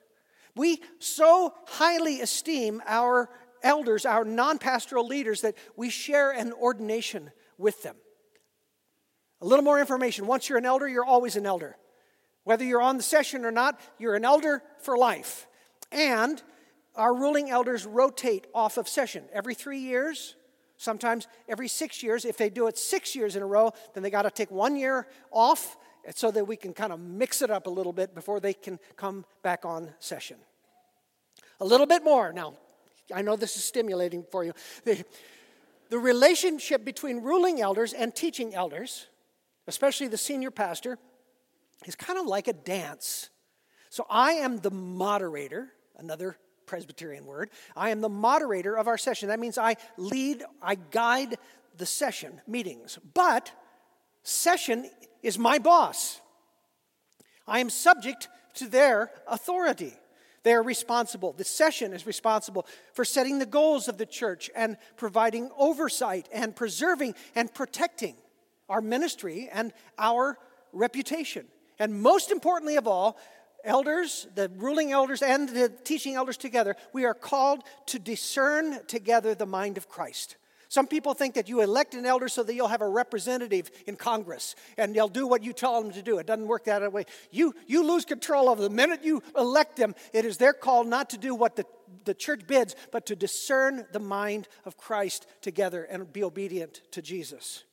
We 0.57 0.80
so 0.99 1.54
highly 1.66 2.21
esteem 2.21 2.83
our 2.87 3.30
elders, 3.62 4.04
our 4.07 4.25
non 4.25 4.59
pastoral 4.59 5.07
leaders, 5.07 5.42
that 5.42 5.54
we 5.76 5.90
share 5.90 6.30
an 6.30 6.52
ordination 6.52 7.30
with 7.59 7.83
them. 7.83 7.97
A 9.40 9.47
little 9.47 9.64
more 9.64 9.80
information. 9.80 10.26
Once 10.26 10.49
you're 10.49 10.59
an 10.59 10.66
elder, 10.66 10.88
you're 10.88 11.04
always 11.04 11.37
an 11.37 11.47
elder. 11.47 11.76
Whether 12.45 12.64
you're 12.64 12.83
on 12.83 12.97
the 12.97 13.02
session 13.02 13.45
or 13.45 13.50
not, 13.50 13.80
you're 13.99 14.14
an 14.14 14.25
elder 14.25 14.62
for 14.78 14.97
life. 14.97 15.47
And 15.92 16.42
our 16.95 17.14
ruling 17.14 17.50
elders 17.50 17.87
rotate 17.87 18.47
off 18.54 18.76
of 18.76 18.88
session 18.88 19.25
every 19.33 19.54
three 19.54 19.78
years, 19.78 20.37
sometimes 20.76 21.26
every 21.49 21.69
six 21.69 22.02
years. 22.02 22.25
If 22.25 22.37
they 22.37 22.50
do 22.50 22.66
it 22.66 22.76
six 22.78 23.14
years 23.14 23.37
in 23.37 23.42
a 23.42 23.47
row, 23.47 23.73
then 23.95 24.02
they 24.02 24.11
got 24.11 24.23
to 24.23 24.30
take 24.30 24.50
one 24.50 24.76
year 24.76 25.07
off 25.30 25.76
so 26.14 26.30
that 26.30 26.47
we 26.47 26.57
can 26.57 26.73
kind 26.73 26.92
of 26.92 27.00
mix 27.00 27.42
it 27.42 27.50
up 27.50 27.66
a 27.66 27.71
little 27.71 27.92
bit 27.92 28.14
before 28.14 28.40
they 28.40 28.52
can 28.54 28.78
come 28.97 29.25
back 29.42 29.64
on 29.64 29.92
session. 29.99 30.37
A 31.61 31.64
little 31.64 31.87
bit 31.87 32.02
more. 32.02 32.33
Now, 32.33 32.54
I 33.14 33.23
know 33.23 33.37
this 33.37 33.57
is 33.57 33.64
stimulating 33.64 34.25
for 34.30 34.45
you. 34.45 34.52
The, 34.85 35.04
the 35.90 35.99
relationship 35.99 36.85
between 36.85 37.21
ruling 37.23 37.61
elders 37.61 37.92
and 37.92 38.14
teaching 38.14 38.54
elders 38.54 39.07
especially 39.71 40.09
the 40.09 40.19
senior 40.19 40.50
pastor, 40.50 40.99
is 41.87 41.95
kind 41.95 42.19
of 42.19 42.26
like 42.26 42.49
a 42.49 42.52
dance. 42.52 43.30
So 43.88 44.04
I 44.11 44.33
am 44.33 44.59
the 44.59 44.71
moderator, 44.71 45.69
another 45.97 46.37
Presbyterian 46.66 47.25
word. 47.25 47.50
I 47.76 47.90
am 47.90 48.00
the 48.00 48.09
moderator 48.09 48.76
of 48.76 48.88
our 48.88 48.99
session. 48.99 49.28
That 49.28 49.40
means 49.40 49.59
I 49.59 49.76
lead, 49.97 50.42
I 50.61 50.75
guide 50.75 51.37
the 51.76 51.87
session 51.87 52.40
meetings. 52.47 52.99
But 53.14 53.52
session 54.25 54.90
is 55.22 55.38
my 55.38 55.58
boss. 55.58 56.20
I 57.46 57.60
am 57.60 57.70
subject 57.70 58.28
to 58.54 58.68
their 58.68 59.10
authority. 59.26 59.92
They 60.42 60.54
are 60.54 60.62
responsible. 60.62 61.32
The 61.32 61.44
session 61.44 61.92
is 61.92 62.06
responsible 62.06 62.66
for 62.94 63.04
setting 63.04 63.38
the 63.38 63.46
goals 63.46 63.88
of 63.88 63.98
the 63.98 64.06
church 64.06 64.50
and 64.54 64.76
providing 64.96 65.50
oversight 65.58 66.28
and 66.32 66.56
preserving 66.56 67.14
and 67.34 67.52
protecting 67.52 68.16
our 68.68 68.80
ministry 68.80 69.50
and 69.52 69.72
our 69.98 70.38
reputation. 70.72 71.46
And 71.78 72.00
most 72.00 72.30
importantly 72.30 72.76
of 72.76 72.86
all, 72.86 73.18
elders, 73.64 74.26
the 74.34 74.50
ruling 74.56 74.92
elders 74.92 75.22
and 75.22 75.48
the 75.48 75.68
teaching 75.68 76.14
elders 76.14 76.36
together, 76.36 76.76
we 76.92 77.04
are 77.04 77.14
called 77.14 77.62
to 77.86 77.98
discern 77.98 78.84
together 78.86 79.34
the 79.34 79.46
mind 79.46 79.76
of 79.76 79.88
Christ. 79.88 80.36
Some 80.70 80.86
people 80.86 81.14
think 81.14 81.34
that 81.34 81.48
you 81.48 81.62
elect 81.62 81.94
an 81.94 82.06
elder 82.06 82.28
so 82.28 82.44
that 82.44 82.54
you'll 82.54 82.68
have 82.68 82.80
a 82.80 82.88
representative 82.88 83.72
in 83.88 83.96
Congress 83.96 84.54
and 84.78 84.94
they'll 84.94 85.08
do 85.08 85.26
what 85.26 85.42
you 85.42 85.52
tell 85.52 85.82
them 85.82 85.90
to 85.90 86.00
do. 86.00 86.18
It 86.18 86.28
doesn't 86.28 86.46
work 86.46 86.66
that 86.66 86.92
way. 86.92 87.06
You, 87.32 87.56
you 87.66 87.84
lose 87.84 88.04
control 88.04 88.48
of 88.48 88.58
them. 88.58 88.70
The 88.70 88.76
minute 88.76 89.00
you 89.02 89.20
elect 89.36 89.76
them, 89.76 89.96
it 90.12 90.24
is 90.24 90.36
their 90.36 90.52
call 90.52 90.84
not 90.84 91.10
to 91.10 91.18
do 91.18 91.34
what 91.34 91.56
the, 91.56 91.66
the 92.04 92.14
church 92.14 92.46
bids, 92.46 92.76
but 92.92 93.04
to 93.06 93.16
discern 93.16 93.84
the 93.90 93.98
mind 93.98 94.46
of 94.64 94.76
Christ 94.76 95.26
together 95.40 95.82
and 95.82 96.12
be 96.12 96.22
obedient 96.22 96.82
to 96.92 97.02
Jesus. 97.02 97.64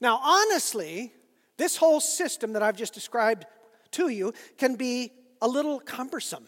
Now, 0.00 0.20
honestly, 0.22 1.12
this 1.56 1.76
whole 1.76 1.98
system 1.98 2.52
that 2.52 2.62
I've 2.62 2.76
just 2.76 2.94
described 2.94 3.46
to 3.92 4.10
you 4.10 4.32
can 4.58 4.76
be 4.76 5.10
a 5.42 5.48
little 5.48 5.80
cumbersome. 5.80 6.46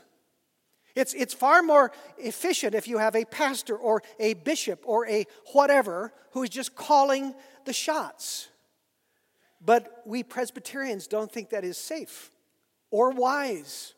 It's, 1.01 1.15
it's 1.15 1.33
far 1.33 1.63
more 1.63 1.93
efficient 2.19 2.75
if 2.75 2.87
you 2.87 2.99
have 2.99 3.17
a 3.17 3.25
pastor 3.25 3.75
or 3.75 4.03
a 4.19 4.35
bishop 4.35 4.83
or 4.85 5.09
a 5.09 5.27
whatever 5.53 6.13
who 6.33 6.43
is 6.43 6.51
just 6.51 6.77
calling 6.77 7.35
the 7.65 7.73
shots. 7.73 8.49
But 9.65 10.03
we 10.05 10.23
Presbyterians 10.23 11.07
don't 11.07 11.33
think 11.33 11.51
that 11.51 11.65
is 11.65 11.79
safe 11.79 12.31
or 12.91 13.13
wise. 13.13 13.95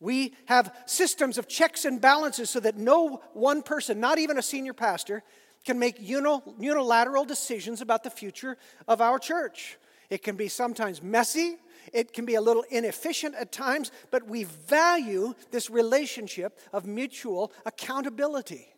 We 0.00 0.34
have 0.46 0.74
systems 0.86 1.36
of 1.36 1.46
checks 1.46 1.84
and 1.84 2.00
balances 2.00 2.48
so 2.48 2.60
that 2.60 2.78
no 2.78 3.20
one 3.34 3.62
person, 3.62 4.00
not 4.00 4.18
even 4.18 4.38
a 4.38 4.42
senior 4.42 4.72
pastor, 4.72 5.22
can 5.64 5.78
make 5.78 5.96
unilateral 6.00 7.26
decisions 7.26 7.82
about 7.82 8.02
the 8.02 8.10
future 8.10 8.56
of 8.88 9.02
our 9.02 9.18
church. 9.18 9.78
It 10.08 10.22
can 10.22 10.36
be 10.36 10.48
sometimes 10.48 11.02
messy, 11.02 11.56
it 11.92 12.12
can 12.12 12.24
be 12.24 12.34
a 12.34 12.40
little 12.40 12.64
inefficient 12.70 13.34
at 13.34 13.52
times, 13.52 13.90
but 14.10 14.26
we 14.26 14.44
value 14.44 15.34
this 15.50 15.70
relationship 15.70 16.58
of 16.72 16.86
mutual 16.86 17.52
accountability. 17.66 18.68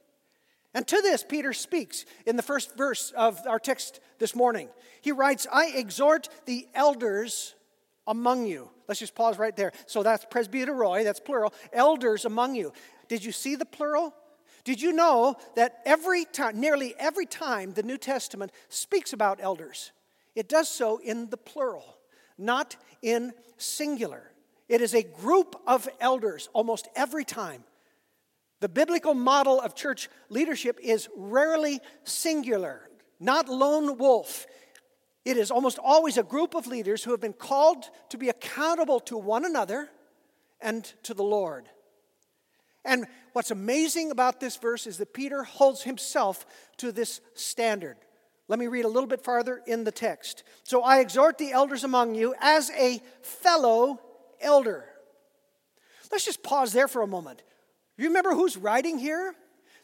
And 0.75 0.87
to 0.89 1.01
this, 1.01 1.25
Peter 1.27 1.53
speaks 1.53 2.05
in 2.27 2.37
the 2.37 2.43
first 2.43 2.77
verse 2.77 3.11
of 3.17 3.41
our 3.47 3.59
text 3.59 4.01
this 4.19 4.35
morning. 4.35 4.69
He 5.01 5.11
writes, 5.11 5.47
I 5.51 5.73
exhort 5.75 6.29
the 6.45 6.69
elders 6.75 7.55
among 8.07 8.47
you. 8.47 8.71
Let's 8.87 9.01
just 9.01 9.15
pause 9.15 9.39
right 9.39 9.57
there. 9.57 9.73
So 9.87 10.03
that's 10.03 10.25
presbyteroi, 10.27 11.03
that's 11.03 11.21
plural, 11.21 11.55
elders 11.73 12.25
among 12.25 12.55
you. 12.55 12.73
Did 13.09 13.25
you 13.25 13.33
see 13.33 13.57
the 13.57 13.65
plural? 13.65 14.15
Did 14.65 14.83
you 14.83 14.93
know 14.93 15.37
that 15.55 15.81
every 15.87 16.25
time, 16.25 16.61
nearly 16.61 16.95
every 16.99 17.27
time 17.27 17.73
the 17.73 17.83
New 17.83 17.99
Testament 17.99 18.53
speaks 18.69 19.13
about 19.13 19.39
elders, 19.41 19.93
it 20.35 20.49
does 20.49 20.69
so 20.69 20.99
in 20.99 21.31
the 21.31 21.37
plural, 21.37 21.97
not 22.39 22.77
in 23.03 23.33
singular. 23.57 24.31
It 24.69 24.81
is 24.81 24.95
a 24.95 25.03
group 25.03 25.61
of 25.67 25.89
elders 26.01 26.49
almost 26.53 26.89
every 26.97 27.25
time. 27.25 27.65
The 28.61 28.69
biblical 28.69 29.15
model 29.15 29.61
of 29.61 29.75
church 29.75 30.09
leadership 30.29 30.79
is 30.83 31.09
rarely 31.17 31.81
singular, 32.05 32.89
not 33.21 33.49
lone 33.49 33.99
wolf. 33.99 34.47
It 35.25 35.37
is 35.37 35.51
almost 35.51 35.79
always 35.83 36.17
a 36.17 36.23
group 36.23 36.55
of 36.55 36.67
leaders 36.67 37.05
who 37.05 37.11
have 37.11 37.21
been 37.21 37.33
called 37.33 37.85
to 38.11 38.19
be 38.19 38.29
accountable 38.29 39.01
to 39.01 39.17
one 39.17 39.45
another 39.45 39.91
and 40.61 40.85
to 41.03 41.15
the 41.15 41.23
Lord. 41.23 41.69
And 42.85 43.07
what's 43.33 43.51
amazing 43.51 44.11
about 44.11 44.41
this 44.41 44.57
verse 44.57 44.87
is 44.87 44.99
that 44.99 45.13
Peter 45.13 45.43
holds 45.43 45.83
himself 45.83 46.47
to 46.79 46.93
this 46.93 47.21
standard. 47.35 47.97
Let 48.49 48.59
me 48.59 48.69
read 48.69 48.85
a 48.85 48.89
little 48.89 49.09
bit 49.09 49.25
farther 49.25 49.61
in 49.67 49.85
the 49.85 49.91
text. 49.91 50.45
So 50.63 50.83
I 50.83 51.01
exhort 51.01 51.39
the 51.39 51.53
elders 51.53 51.85
among 51.85 52.15
you 52.15 52.35
as 52.41 52.71
a 52.71 53.01
fellow 53.23 54.01
elder. 54.41 54.85
Let's 56.13 56.25
just 56.25 56.43
pause 56.43 56.73
there 56.73 56.89
for 56.89 57.03
a 57.03 57.07
moment. 57.07 57.43
You 57.99 58.09
remember 58.09 58.35
who's 58.35 58.57
writing 58.57 58.99
here? 58.99 59.35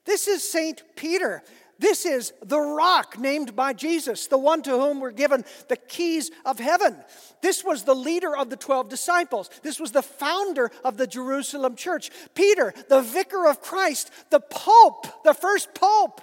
This 0.04 0.28
is 0.28 0.48
St. 0.48 0.82
Peter. 0.96 1.42
This 1.78 2.06
is 2.06 2.32
the 2.44 2.60
rock 2.60 3.18
named 3.18 3.56
by 3.56 3.72
Jesus, 3.72 4.28
the 4.28 4.38
one 4.38 4.62
to 4.62 4.70
whom 4.70 5.00
were 5.00 5.10
given 5.10 5.44
the 5.68 5.76
keys 5.76 6.30
of 6.44 6.60
heaven. 6.60 6.96
This 7.40 7.64
was 7.64 7.82
the 7.82 7.94
leader 7.94 8.36
of 8.36 8.50
the 8.50 8.56
12 8.56 8.88
disciples. 8.88 9.50
This 9.64 9.80
was 9.80 9.90
the 9.90 10.02
founder 10.02 10.70
of 10.84 10.96
the 10.96 11.08
Jerusalem 11.08 11.74
church. 11.74 12.10
Peter, 12.34 12.72
the 12.88 13.02
vicar 13.02 13.48
of 13.48 13.60
Christ, 13.60 14.12
the 14.30 14.38
pope, 14.38 15.24
the 15.24 15.34
first 15.34 15.74
pope. 15.74 16.20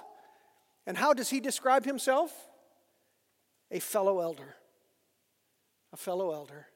And 0.90 0.98
how 0.98 1.12
does 1.12 1.30
he 1.30 1.38
describe 1.38 1.84
himself? 1.84 2.32
A 3.70 3.78
fellow 3.78 4.18
elder. 4.18 4.56
A 5.92 5.96
fellow 5.96 6.32
elder. 6.32 6.66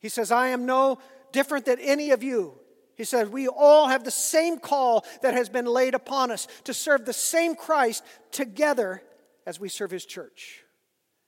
He 0.00 0.10
says, 0.10 0.30
I 0.30 0.48
am 0.48 0.66
no 0.66 0.98
different 1.32 1.64
than 1.64 1.80
any 1.80 2.10
of 2.10 2.22
you. 2.22 2.58
He 2.94 3.04
says, 3.04 3.30
We 3.30 3.48
all 3.48 3.88
have 3.88 4.04
the 4.04 4.10
same 4.10 4.58
call 4.58 5.06
that 5.22 5.32
has 5.32 5.48
been 5.48 5.64
laid 5.64 5.94
upon 5.94 6.30
us 6.30 6.46
to 6.64 6.74
serve 6.74 7.06
the 7.06 7.14
same 7.14 7.54
Christ 7.54 8.04
together 8.32 9.02
as 9.46 9.58
we 9.58 9.70
serve 9.70 9.90
his 9.90 10.04
church. 10.04 10.62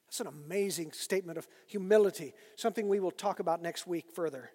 That's 0.09 0.21
an 0.21 0.27
amazing 0.27 0.93
statement 0.93 1.39
of 1.39 1.49
humility, 1.69 2.35
something 2.57 2.87
we 2.87 3.01
will 3.01 3.13
talk 3.13 3.41
about 3.41 3.63
next 3.63 3.87
week 3.87 4.11
further. 4.13 4.51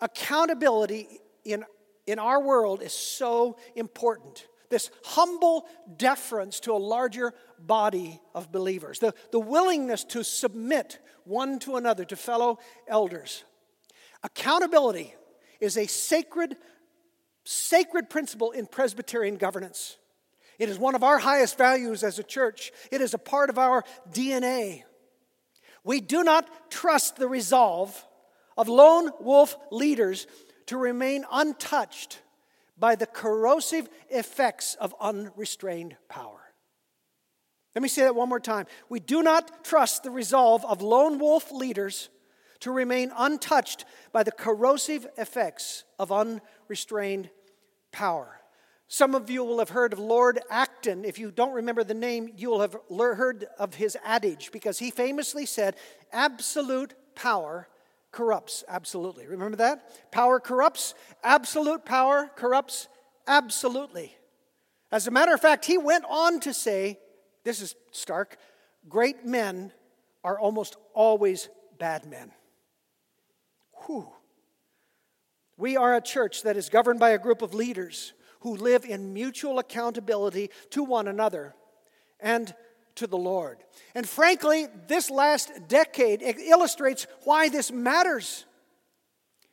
Accountability 0.00 1.08
in, 1.44 1.64
in 2.06 2.20
our 2.20 2.40
world 2.40 2.82
is 2.82 2.92
so 2.92 3.56
important 3.74 4.46
this 4.70 4.90
humble 5.04 5.66
deference 5.96 6.60
to 6.60 6.72
a 6.72 6.78
larger 6.78 7.34
body 7.58 8.20
of 8.34 8.52
believers, 8.52 8.98
the, 8.98 9.14
the 9.32 9.40
willingness 9.40 10.04
to 10.04 10.24
submit 10.24 10.98
one 11.24 11.58
to 11.60 11.76
another, 11.76 12.04
to 12.04 12.16
fellow 12.16 12.58
elders. 12.86 13.44
Accountability 14.22 15.14
is 15.60 15.76
a 15.76 15.86
sacred, 15.86 16.56
sacred 17.44 18.10
principle 18.10 18.50
in 18.50 18.66
Presbyterian 18.66 19.36
governance. 19.36 19.96
It 20.58 20.68
is 20.68 20.78
one 20.78 20.94
of 20.94 21.02
our 21.02 21.18
highest 21.18 21.58
values 21.58 22.02
as 22.02 22.18
a 22.18 22.22
church, 22.22 22.72
it 22.90 23.00
is 23.00 23.14
a 23.14 23.18
part 23.18 23.50
of 23.50 23.58
our 23.58 23.84
DNA. 24.12 24.84
We 25.84 26.00
do 26.00 26.24
not 26.24 26.70
trust 26.70 27.16
the 27.16 27.28
resolve 27.28 28.04
of 28.56 28.68
lone 28.68 29.10
wolf 29.20 29.56
leaders 29.70 30.26
to 30.66 30.76
remain 30.76 31.24
untouched 31.30 32.20
by 32.78 32.94
the 32.94 33.06
corrosive 33.06 33.88
effects 34.10 34.74
of 34.74 34.94
unrestrained 35.00 35.96
power. 36.08 36.40
Let 37.74 37.82
me 37.82 37.88
say 37.88 38.02
that 38.02 38.14
one 38.14 38.28
more 38.28 38.40
time. 38.40 38.66
We 38.88 39.00
do 39.00 39.22
not 39.22 39.64
trust 39.64 40.02
the 40.02 40.10
resolve 40.10 40.64
of 40.64 40.80
lone 40.80 41.18
wolf 41.18 41.52
leaders 41.52 42.08
to 42.60 42.70
remain 42.70 43.12
untouched 43.16 43.84
by 44.12 44.22
the 44.22 44.32
corrosive 44.32 45.06
effects 45.18 45.84
of 45.98 46.10
unrestrained 46.10 47.28
power. 47.92 48.40
Some 48.88 49.14
of 49.14 49.28
you 49.28 49.44
will 49.44 49.58
have 49.58 49.70
heard 49.70 49.92
of 49.92 49.98
Lord 49.98 50.40
Acton. 50.48 51.04
If 51.04 51.18
you 51.18 51.30
don't 51.30 51.52
remember 51.52 51.82
the 51.82 51.92
name, 51.92 52.30
you 52.36 52.50
will 52.50 52.60
have 52.60 52.76
heard 52.88 53.46
of 53.58 53.74
his 53.74 53.96
adage 54.04 54.52
because 54.52 54.78
he 54.78 54.90
famously 54.90 55.44
said, 55.44 55.76
Absolute 56.12 56.94
power 57.14 57.68
corrupts 58.16 58.64
absolutely. 58.66 59.26
Remember 59.26 59.58
that? 59.58 60.10
Power 60.10 60.40
corrupts, 60.40 60.94
absolute 61.22 61.84
power 61.84 62.30
corrupts 62.34 62.88
absolutely. 63.26 64.16
As 64.90 65.06
a 65.06 65.10
matter 65.10 65.34
of 65.34 65.40
fact, 65.42 65.66
he 65.66 65.76
went 65.76 66.06
on 66.08 66.40
to 66.40 66.54
say, 66.54 66.98
this 67.44 67.60
is 67.60 67.74
stark, 67.90 68.38
great 68.88 69.26
men 69.26 69.70
are 70.24 70.38
almost 70.38 70.78
always 70.94 71.50
bad 71.78 72.06
men. 72.06 72.32
Whew. 73.84 74.08
We 75.58 75.76
are 75.76 75.94
a 75.94 76.00
church 76.00 76.42
that 76.44 76.56
is 76.56 76.70
governed 76.70 76.98
by 76.98 77.10
a 77.10 77.18
group 77.18 77.42
of 77.42 77.52
leaders 77.52 78.14
who 78.40 78.56
live 78.56 78.86
in 78.86 79.12
mutual 79.12 79.58
accountability 79.58 80.48
to 80.70 80.82
one 80.82 81.06
another 81.06 81.54
and 82.18 82.54
to 82.96 83.06
the 83.06 83.16
Lord. 83.16 83.58
And 83.94 84.08
frankly, 84.08 84.66
this 84.88 85.10
last 85.10 85.68
decade 85.68 86.22
illustrates 86.22 87.06
why 87.24 87.48
this 87.48 87.70
matters. 87.70 88.44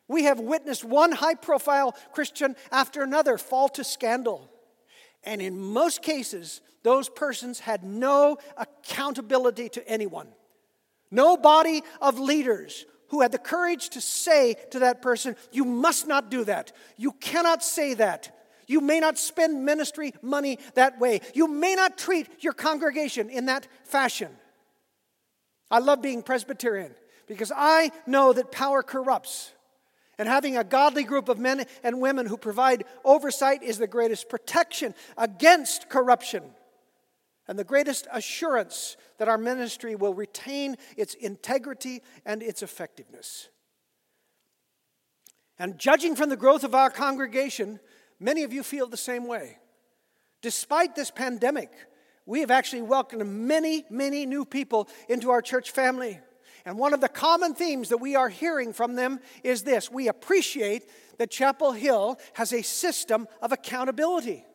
We 0.07 0.23
have 0.23 0.39
witnessed 0.39 0.83
one 0.83 1.11
high 1.11 1.35
profile 1.35 1.95
Christian 2.11 2.55
after 2.71 3.03
another 3.03 3.37
fall 3.37 3.69
to 3.69 3.83
scandal. 3.83 4.49
And 5.23 5.41
in 5.41 5.57
most 5.57 6.01
cases, 6.01 6.61
those 6.83 7.07
persons 7.07 7.59
had 7.59 7.83
no 7.83 8.37
accountability 8.57 9.69
to 9.69 9.87
anyone. 9.87 10.27
No 11.09 11.37
body 11.37 11.83
of 12.01 12.19
leaders 12.19 12.85
who 13.09 13.21
had 13.21 13.31
the 13.31 13.37
courage 13.37 13.89
to 13.89 14.01
say 14.01 14.55
to 14.71 14.79
that 14.79 15.01
person, 15.01 15.35
You 15.51 15.65
must 15.65 16.07
not 16.07 16.31
do 16.31 16.43
that. 16.45 16.71
You 16.97 17.11
cannot 17.11 17.63
say 17.63 17.93
that. 17.93 18.32
You 18.67 18.81
may 18.81 18.99
not 18.99 19.17
spend 19.17 19.65
ministry 19.65 20.13
money 20.21 20.59
that 20.75 20.99
way. 20.99 21.21
You 21.33 21.47
may 21.47 21.75
not 21.75 21.97
treat 21.97 22.27
your 22.39 22.53
congregation 22.53 23.29
in 23.29 23.45
that 23.47 23.67
fashion. 23.83 24.29
I 25.69 25.79
love 25.79 26.01
being 26.01 26.21
Presbyterian 26.21 26.93
because 27.27 27.51
I 27.55 27.91
know 28.05 28.33
that 28.33 28.51
power 28.51 28.83
corrupts. 28.83 29.51
And 30.19 30.29
having 30.29 30.57
a 30.57 30.63
godly 30.63 31.03
group 31.03 31.27
of 31.27 31.39
men 31.39 31.65
and 31.83 31.99
women 31.99 32.27
who 32.27 32.37
provide 32.37 32.83
oversight 33.03 33.63
is 33.63 33.79
the 33.79 33.87
greatest 33.87 34.29
protection 34.29 34.93
against 35.17 35.89
corruption 35.89 36.43
and 37.47 37.57
the 37.57 37.63
greatest 37.63 38.07
assurance 38.11 38.95
that 39.17 39.27
our 39.27 39.37
ministry 39.37 39.95
will 39.95 40.13
retain 40.13 40.77
its 40.95 41.13
integrity 41.15 42.01
and 42.25 42.41
its 42.41 42.63
effectiveness. 42.63 43.49
And 45.59 45.77
judging 45.77 46.15
from 46.15 46.29
the 46.29 46.37
growth 46.37 46.63
of 46.63 46.73
our 46.73 46.89
congregation, 46.89 47.79
many 48.23 48.43
of 48.43 48.53
you 48.53 48.63
feel 48.63 48.87
the 48.87 48.97
same 48.97 49.27
way. 49.27 49.57
Despite 50.41 50.95
this 50.95 51.11
pandemic, 51.11 51.71
we 52.25 52.39
have 52.39 52.51
actually 52.51 52.81
welcomed 52.81 53.25
many, 53.25 53.85
many 53.89 54.25
new 54.25 54.45
people 54.45 54.87
into 55.09 55.29
our 55.29 55.41
church 55.41 55.71
family. 55.71 56.19
And 56.65 56.77
one 56.77 56.93
of 56.93 57.01
the 57.01 57.09
common 57.09 57.53
themes 57.53 57.89
that 57.89 57.97
we 57.97 58.15
are 58.15 58.29
hearing 58.29 58.71
from 58.71 58.95
them 58.95 59.19
is 59.43 59.63
this 59.63 59.91
we 59.91 60.07
appreciate 60.07 60.89
that 61.17 61.29
Chapel 61.29 61.73
Hill 61.73 62.17
has 62.33 62.53
a 62.53 62.61
system 62.61 63.27
of 63.41 63.51
accountability. 63.51 64.45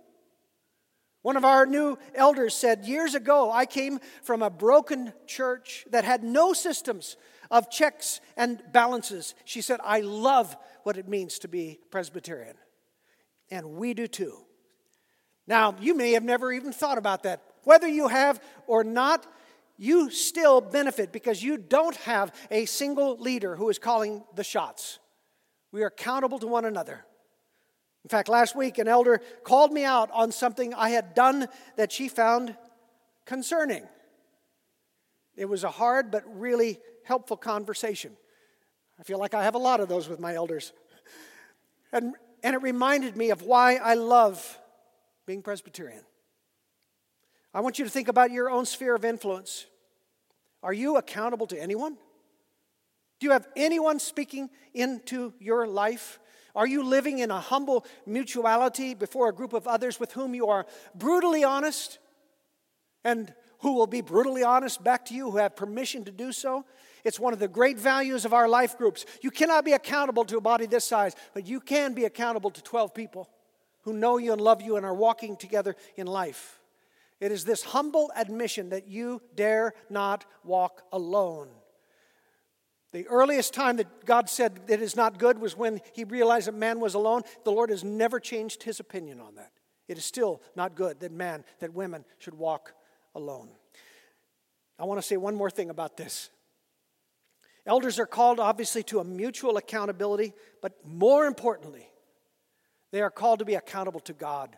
One 1.22 1.36
of 1.36 1.44
our 1.44 1.66
new 1.66 1.98
elders 2.14 2.54
said, 2.54 2.86
Years 2.86 3.14
ago, 3.14 3.52
I 3.52 3.66
came 3.66 3.98
from 4.22 4.42
a 4.42 4.50
broken 4.50 5.12
church 5.26 5.84
that 5.90 6.04
had 6.04 6.22
no 6.22 6.52
systems 6.52 7.16
of 7.50 7.70
checks 7.70 8.20
and 8.36 8.62
balances. 8.72 9.34
She 9.44 9.60
said, 9.60 9.80
I 9.84 10.00
love 10.00 10.56
what 10.84 10.96
it 10.96 11.08
means 11.08 11.38
to 11.40 11.48
be 11.48 11.80
Presbyterian. 11.90 12.56
And 13.50 13.72
we 13.72 13.94
do 13.94 14.06
too. 14.06 14.34
Now, 15.46 15.74
you 15.80 15.94
may 15.94 16.12
have 16.12 16.24
never 16.24 16.52
even 16.52 16.72
thought 16.72 16.98
about 16.98 17.22
that. 17.22 17.42
Whether 17.64 17.88
you 17.88 18.08
have 18.08 18.42
or 18.66 18.84
not, 18.84 19.26
you 19.78 20.10
still 20.10 20.60
benefit 20.60 21.12
because 21.12 21.42
you 21.42 21.56
don't 21.56 21.96
have 21.96 22.34
a 22.50 22.66
single 22.66 23.16
leader 23.16 23.56
who 23.56 23.68
is 23.70 23.78
calling 23.78 24.24
the 24.34 24.44
shots. 24.44 24.98
We 25.72 25.82
are 25.82 25.86
accountable 25.86 26.38
to 26.40 26.46
one 26.46 26.64
another. 26.64 27.04
In 28.04 28.08
fact, 28.08 28.28
last 28.28 28.56
week, 28.56 28.78
an 28.78 28.88
elder 28.88 29.20
called 29.44 29.72
me 29.72 29.84
out 29.84 30.10
on 30.12 30.32
something 30.32 30.74
I 30.74 30.90
had 30.90 31.14
done 31.14 31.46
that 31.76 31.92
she 31.92 32.08
found 32.08 32.56
concerning. 33.24 33.86
It 35.36 35.46
was 35.46 35.62
a 35.64 35.70
hard 35.70 36.10
but 36.10 36.24
really 36.26 36.78
helpful 37.04 37.36
conversation. 37.36 38.16
I 38.98 39.02
feel 39.04 39.18
like 39.18 39.34
I 39.34 39.44
have 39.44 39.54
a 39.54 39.58
lot 39.58 39.80
of 39.80 39.88
those 39.88 40.08
with 40.08 40.20
my 40.20 40.34
elders. 40.34 40.72
And, 41.92 42.14
and 42.42 42.54
it 42.54 42.62
reminded 42.62 43.16
me 43.16 43.30
of 43.30 43.42
why 43.42 43.76
I 43.76 43.94
love 43.94 44.58
being 45.26 45.42
Presbyterian. 45.42 46.02
I 47.52 47.60
want 47.60 47.78
you 47.78 47.84
to 47.84 47.90
think 47.90 48.08
about 48.08 48.30
your 48.30 48.50
own 48.50 48.66
sphere 48.66 48.94
of 48.94 49.04
influence. 49.04 49.66
Are 50.62 50.72
you 50.72 50.96
accountable 50.96 51.46
to 51.48 51.60
anyone? 51.60 51.96
Do 53.20 53.26
you 53.26 53.32
have 53.32 53.48
anyone 53.56 53.98
speaking 53.98 54.48
into 54.74 55.32
your 55.38 55.66
life? 55.66 56.20
Are 56.54 56.66
you 56.66 56.82
living 56.82 57.18
in 57.18 57.30
a 57.30 57.40
humble 57.40 57.84
mutuality 58.06 58.94
before 58.94 59.28
a 59.28 59.32
group 59.32 59.52
of 59.52 59.66
others 59.66 59.98
with 59.98 60.12
whom 60.12 60.34
you 60.34 60.48
are 60.48 60.66
brutally 60.94 61.44
honest 61.44 61.98
and 63.04 63.32
who 63.60 63.74
will 63.74 63.86
be 63.86 64.00
brutally 64.00 64.44
honest 64.44 64.82
back 64.82 65.04
to 65.06 65.14
you, 65.14 65.30
who 65.30 65.38
have 65.38 65.56
permission 65.56 66.04
to 66.04 66.12
do 66.12 66.32
so? 66.32 66.64
It's 67.08 67.18
one 67.18 67.32
of 67.32 67.38
the 67.38 67.48
great 67.48 67.78
values 67.78 68.26
of 68.26 68.34
our 68.34 68.46
life 68.46 68.76
groups. 68.76 69.06
You 69.22 69.30
cannot 69.30 69.64
be 69.64 69.72
accountable 69.72 70.26
to 70.26 70.36
a 70.36 70.42
body 70.42 70.66
this 70.66 70.84
size, 70.84 71.16
but 71.32 71.46
you 71.46 71.58
can 71.58 71.94
be 71.94 72.04
accountable 72.04 72.50
to 72.50 72.62
12 72.62 72.92
people 72.92 73.30
who 73.84 73.94
know 73.94 74.18
you 74.18 74.34
and 74.34 74.42
love 74.42 74.60
you 74.60 74.76
and 74.76 74.84
are 74.84 74.92
walking 74.92 75.34
together 75.34 75.74
in 75.96 76.06
life. 76.06 76.60
It 77.18 77.32
is 77.32 77.46
this 77.46 77.62
humble 77.62 78.12
admission 78.14 78.68
that 78.68 78.88
you 78.88 79.22
dare 79.34 79.72
not 79.88 80.26
walk 80.44 80.82
alone. 80.92 81.48
The 82.92 83.08
earliest 83.08 83.54
time 83.54 83.78
that 83.78 84.04
God 84.04 84.28
said 84.28 84.60
it 84.68 84.82
is 84.82 84.94
not 84.94 85.18
good 85.18 85.38
was 85.38 85.56
when 85.56 85.80
he 85.94 86.04
realized 86.04 86.46
that 86.46 86.52
man 86.52 86.78
was 86.78 86.92
alone. 86.92 87.22
The 87.42 87.52
Lord 87.52 87.70
has 87.70 87.82
never 87.82 88.20
changed 88.20 88.64
his 88.64 88.80
opinion 88.80 89.18
on 89.18 89.34
that. 89.36 89.52
It 89.88 89.96
is 89.96 90.04
still 90.04 90.42
not 90.54 90.74
good 90.74 91.00
that 91.00 91.12
man, 91.12 91.46
that 91.60 91.72
women 91.72 92.04
should 92.18 92.34
walk 92.34 92.74
alone. 93.14 93.48
I 94.78 94.84
want 94.84 95.00
to 95.00 95.06
say 95.06 95.16
one 95.16 95.34
more 95.34 95.48
thing 95.48 95.70
about 95.70 95.96
this. 95.96 96.28
Elders 97.68 97.98
are 97.98 98.06
called, 98.06 98.40
obviously, 98.40 98.82
to 98.84 98.98
a 98.98 99.04
mutual 99.04 99.58
accountability, 99.58 100.32
but 100.62 100.72
more 100.86 101.26
importantly, 101.26 101.86
they 102.92 103.02
are 103.02 103.10
called 103.10 103.40
to 103.40 103.44
be 103.44 103.56
accountable 103.56 104.00
to 104.00 104.14
God. 104.14 104.56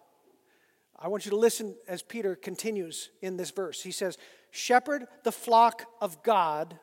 I 0.96 1.08
want 1.08 1.24
you 1.24 1.32
to 1.32 1.36
listen 1.36 1.74
as 1.88 2.02
Peter 2.02 2.36
continues 2.36 3.10
in 3.20 3.36
this 3.36 3.50
verse. 3.50 3.82
He 3.82 3.90
says, 3.90 4.16
Shepherd 4.52 5.06
the 5.24 5.32
flock 5.32 5.86
of 6.00 6.22
God 6.22 6.78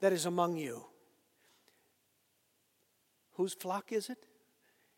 that 0.00 0.14
is 0.14 0.24
among 0.24 0.56
you. 0.56 0.86
Whose 3.34 3.52
flock 3.52 3.92
is 3.92 4.08
it? 4.08 4.18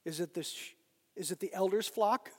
Is 0.05 0.21
it, 0.21 0.33
the, 0.33 0.47
is 1.17 1.33
it 1.33 1.41
the 1.41 1.53
elder's 1.55 1.89
flock? 1.89 2.31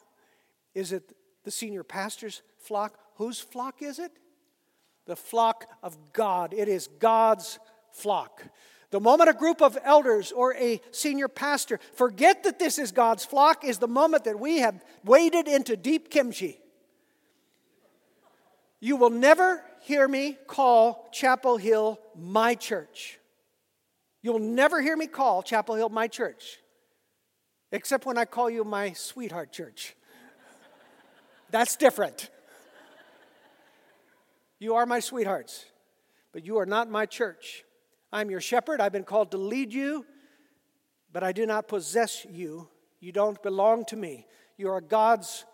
Is 0.73 0.93
it 0.93 1.11
the 1.43 1.51
senior 1.51 1.83
pastor's 1.83 2.41
flock? 2.57 2.99
Whose 3.15 3.41
flock 3.41 3.81
is 3.81 3.99
it? 3.99 4.13
The 5.07 5.17
flock 5.17 5.65
of 5.83 5.97
God. 6.13 6.53
It 6.53 6.69
is 6.69 6.87
God's 6.99 7.59
flock. 7.97 8.43
The 8.89 8.99
moment 9.01 9.29
a 9.29 9.33
group 9.33 9.61
of 9.61 9.77
elders 9.83 10.31
or 10.31 10.55
a 10.55 10.79
senior 10.91 11.27
pastor 11.27 11.79
forget 11.93 12.43
that 12.43 12.57
this 12.57 12.79
is 12.79 12.91
God's 12.91 13.25
flock 13.25 13.65
is 13.65 13.79
the 13.79 13.87
moment 13.87 14.23
that 14.23 14.39
we 14.39 14.59
have 14.59 14.83
waded 15.03 15.47
into 15.47 15.75
deep 15.75 16.09
kimchi. 16.09 16.59
You 18.79 18.95
will 18.95 19.09
never 19.09 19.63
hear 19.81 20.07
me 20.07 20.37
call 20.47 21.09
Chapel 21.11 21.57
Hill 21.57 21.99
my 22.15 22.55
church. 22.55 23.19
You'll 24.21 24.39
never 24.39 24.81
hear 24.81 24.95
me 24.95 25.07
call 25.07 25.43
Chapel 25.43 25.75
Hill 25.75 25.89
my 25.89 26.07
church, 26.07 26.57
except 27.71 28.05
when 28.05 28.17
I 28.17 28.25
call 28.25 28.49
you 28.49 28.63
my 28.63 28.93
sweetheart 28.93 29.51
church. 29.51 29.95
That's 31.49 31.75
different. 31.75 32.29
You 34.59 34.75
are 34.75 34.85
my 34.85 34.99
sweethearts, 34.99 35.65
but 36.31 36.45
you 36.45 36.57
are 36.57 36.65
not 36.65 36.89
my 36.89 37.05
church. 37.05 37.63
I'm 38.11 38.29
your 38.29 38.41
shepherd. 38.41 38.79
I've 38.79 38.91
been 38.91 39.03
called 39.03 39.31
to 39.31 39.37
lead 39.37 39.73
you, 39.73 40.05
but 41.11 41.23
I 41.23 41.31
do 41.31 41.45
not 41.45 41.67
possess 41.67 42.25
you. 42.29 42.69
You 42.99 43.11
don't 43.11 43.41
belong 43.43 43.85
to 43.85 43.95
me. 43.95 44.25
You 44.57 44.69
are 44.69 44.81
God's 44.81 45.45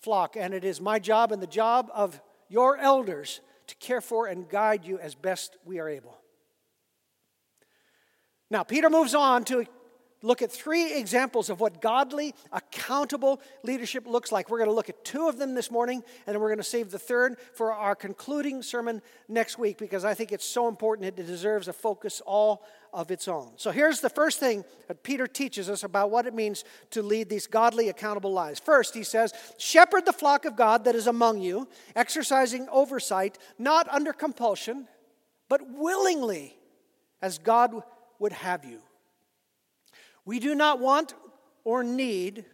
flock, 0.00 0.36
and 0.36 0.54
it 0.54 0.64
is 0.64 0.80
my 0.80 0.98
job 0.98 1.32
and 1.32 1.42
the 1.42 1.46
job 1.46 1.90
of 1.92 2.20
your 2.48 2.76
elders 2.78 3.40
to 3.66 3.74
care 3.76 4.00
for 4.00 4.26
and 4.26 4.48
guide 4.48 4.84
you 4.84 4.98
as 4.98 5.14
best 5.14 5.56
we 5.64 5.78
are 5.78 5.88
able. 5.88 6.16
Now, 8.50 8.62
Peter 8.62 8.88
moves 8.88 9.14
on 9.14 9.44
to 9.44 9.66
look 10.22 10.42
at 10.42 10.50
three 10.50 10.94
examples 10.94 11.50
of 11.50 11.60
what 11.60 11.80
godly, 11.80 12.34
accountable 12.52 13.40
leadership 13.62 14.06
looks 14.06 14.32
like. 14.32 14.50
We're 14.50 14.58
going 14.58 14.70
to 14.70 14.74
look 14.74 14.88
at 14.88 15.04
two 15.04 15.28
of 15.28 15.38
them 15.38 15.54
this 15.54 15.70
morning, 15.70 16.02
and 16.26 16.34
then 16.34 16.40
we're 16.40 16.48
going 16.48 16.58
to 16.58 16.64
save 16.64 16.90
the 16.90 16.98
third 16.98 17.36
for 17.54 17.72
our 17.72 17.94
concluding 17.94 18.62
sermon 18.62 19.02
next 19.28 19.58
week 19.58 19.78
because 19.78 20.04
I 20.04 20.14
think 20.14 20.32
it's 20.32 20.44
so 20.44 20.68
important 20.68 21.06
it 21.06 21.26
deserves 21.26 21.68
a 21.68 21.72
focus 21.72 22.20
all 22.26 22.64
of 22.92 23.10
its 23.10 23.28
own. 23.28 23.52
So 23.56 23.70
here's 23.70 24.00
the 24.00 24.08
first 24.08 24.40
thing 24.40 24.64
that 24.88 25.02
Peter 25.02 25.26
teaches 25.26 25.68
us 25.68 25.84
about 25.84 26.10
what 26.10 26.26
it 26.26 26.34
means 26.34 26.64
to 26.90 27.02
lead 27.02 27.28
these 27.28 27.46
godly, 27.46 27.88
accountable 27.88 28.32
lives. 28.32 28.58
First, 28.58 28.94
he 28.94 29.04
says, 29.04 29.32
Shepherd 29.58 30.06
the 30.06 30.12
flock 30.12 30.44
of 30.44 30.56
God 30.56 30.84
that 30.84 30.94
is 30.94 31.06
among 31.06 31.40
you, 31.40 31.68
exercising 31.94 32.66
oversight, 32.70 33.38
not 33.58 33.88
under 33.88 34.12
compulsion, 34.12 34.88
but 35.48 35.60
willingly, 35.70 36.56
as 37.20 37.38
God 37.38 37.82
would 38.18 38.32
have 38.32 38.64
you. 38.64 38.80
We 40.28 40.40
do 40.40 40.54
not 40.54 40.78
want 40.78 41.14
or 41.64 41.82
need 41.82 42.44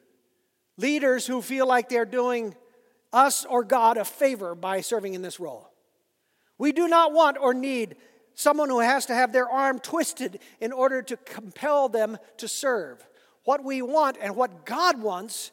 leaders 0.77 1.27
who 1.27 1.43
feel 1.43 1.67
like 1.67 1.89
they're 1.89 2.05
doing 2.05 2.55
us 3.13 3.45
or 3.45 3.65
God 3.65 3.97
a 3.97 4.05
favor 4.05 4.55
by 4.55 4.81
serving 4.81 5.15
in 5.15 5.23
this 5.23 5.41
role. 5.41 5.69
We 6.57 6.71
do 6.71 6.87
not 6.87 7.13
want 7.13 7.37
or 7.37 7.53
need 7.53 7.97
someone 8.35 8.69
who 8.69 8.79
has 8.79 9.07
to 9.07 9.15
have 9.17 9.33
their 9.33 9.49
arm 9.49 9.81
twisted 9.81 10.39
in 10.61 10.71
order 10.73 11.03
to 11.03 11.17
compel 11.17 11.89
them 11.89 12.17
to 12.37 12.47
serve. 12.47 13.05
What 13.43 13.65
we 13.65 13.83
want 13.83 14.19
and 14.21 14.37
what 14.37 14.65
God 14.65 15.03
wants 15.03 15.51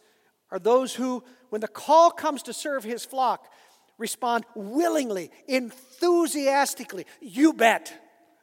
are 0.51 0.60
those 0.60 0.93
who, 0.93 1.23
when 1.49 1.62
the 1.62 1.67
call 1.67 2.12
comes 2.12 2.43
to 2.43 2.53
serve 2.53 2.84
his 2.84 3.03
flock, 3.03 3.51
respond 3.97 4.45
willingly, 4.53 5.31
enthusiastically. 5.47 7.07
You 7.19 7.53
bet. 7.53 7.91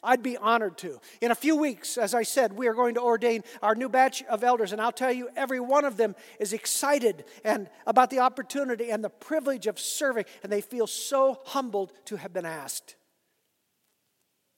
I'd 0.02 0.22
be 0.22 0.36
honored 0.36 0.78
to. 0.78 1.00
In 1.20 1.30
a 1.30 1.34
few 1.34 1.56
weeks, 1.56 1.98
as 1.98 2.14
I 2.14 2.22
said, 2.22 2.52
we 2.52 2.68
are 2.68 2.74
going 2.74 2.94
to 2.94 3.02
ordain 3.02 3.42
our 3.62 3.74
new 3.74 3.88
batch 3.88 4.22
of 4.24 4.44
elders, 4.44 4.72
and 4.72 4.80
I'll 4.80 4.92
tell 4.92 5.12
you, 5.12 5.28
every 5.36 5.60
one 5.60 5.84
of 5.84 5.96
them 5.96 6.14
is 6.38 6.52
excited 6.52 7.24
and 7.44 7.68
about 7.86 8.10
the 8.10 8.20
opportunity 8.20 8.90
and 8.90 9.02
the 9.02 9.10
privilege 9.10 9.66
of 9.66 9.78
serving, 9.78 10.24
and 10.42 10.52
they 10.52 10.60
feel 10.60 10.86
so 10.86 11.40
humbled 11.46 11.92
to 12.06 12.16
have 12.16 12.32
been 12.32 12.46
asked. 12.46 12.96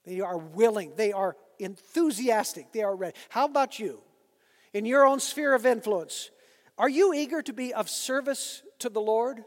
They 0.04 0.20
are 0.20 0.38
willing, 0.38 0.92
they 0.96 1.12
are 1.12 1.36
enthusiastic, 1.58 2.72
they 2.72 2.82
are 2.82 2.94
ready. 2.94 3.16
How 3.28 3.46
about 3.46 3.78
you? 3.78 4.00
In 4.72 4.84
your 4.84 5.06
own 5.06 5.20
sphere 5.20 5.54
of 5.54 5.66
influence, 5.66 6.30
are 6.78 6.88
you 6.88 7.12
eager 7.12 7.42
to 7.42 7.52
be 7.52 7.74
of 7.74 7.90
service 7.90 8.62
to 8.78 8.88
the 8.88 9.00
Lord? 9.00 9.44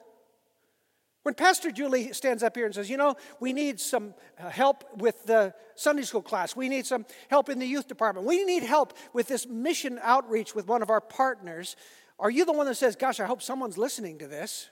When 1.23 1.33
Pastor 1.33 1.71
Julie 1.71 2.12
stands 2.12 2.43
up 2.43 2.55
here 2.55 2.65
and 2.65 2.75
says, 2.75 2.89
You 2.89 2.97
know, 2.97 3.15
we 3.39 3.53
need 3.53 3.79
some 3.79 4.13
uh, 4.39 4.49
help 4.49 4.83
with 4.97 5.23
the 5.23 5.53
Sunday 5.75 6.03
school 6.03 6.21
class, 6.21 6.55
we 6.55 6.69
need 6.69 6.86
some 6.86 7.05
help 7.29 7.49
in 7.49 7.59
the 7.59 7.65
youth 7.65 7.88
department, 7.88 8.27
we 8.27 8.43
need 8.43 8.63
help 8.63 8.93
with 9.13 9.27
this 9.27 9.47
mission 9.47 9.99
outreach 10.03 10.53
with 10.53 10.67
one 10.67 10.81
of 10.81 10.89
our 10.89 11.01
partners, 11.01 11.75
are 12.19 12.29
you 12.29 12.45
the 12.45 12.53
one 12.53 12.65
that 12.67 12.75
says, 12.75 12.95
Gosh, 12.95 13.19
I 13.19 13.25
hope 13.25 13.41
someone's 13.41 13.77
listening 13.77 14.19
to 14.19 14.27
this? 14.27 14.69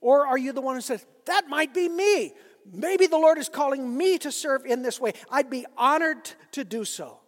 Or 0.00 0.26
are 0.26 0.38
you 0.38 0.52
the 0.52 0.60
one 0.60 0.76
who 0.76 0.80
says, 0.80 1.04
That 1.26 1.48
might 1.48 1.74
be 1.74 1.88
me? 1.88 2.32
Maybe 2.72 3.06
the 3.06 3.18
Lord 3.18 3.38
is 3.38 3.48
calling 3.48 3.96
me 3.96 4.18
to 4.18 4.30
serve 4.30 4.64
in 4.66 4.82
this 4.82 5.00
way. 5.00 5.14
I'd 5.30 5.50
be 5.50 5.66
honored 5.76 6.30
to 6.52 6.64
do 6.64 6.84
so. 6.84 7.18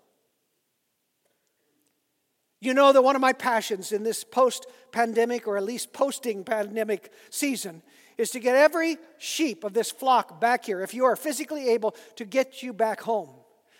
You 2.60 2.74
know 2.74 2.92
that 2.92 3.02
one 3.02 3.16
of 3.16 3.22
my 3.22 3.32
passions 3.32 3.90
in 3.90 4.04
this 4.04 4.22
post 4.22 4.66
pandemic, 4.92 5.48
or 5.48 5.56
at 5.56 5.64
least 5.64 5.92
posting 5.92 6.44
pandemic 6.44 7.10
season, 7.28 7.82
is 8.18 8.30
to 8.30 8.40
get 8.40 8.56
every 8.56 8.98
sheep 9.18 9.64
of 9.64 9.72
this 9.72 9.90
flock 9.90 10.40
back 10.40 10.64
here, 10.64 10.80
if 10.80 10.94
you 10.94 11.04
are 11.04 11.16
physically 11.16 11.70
able, 11.70 11.94
to 12.16 12.24
get 12.24 12.62
you 12.62 12.72
back 12.72 13.00
home. 13.00 13.30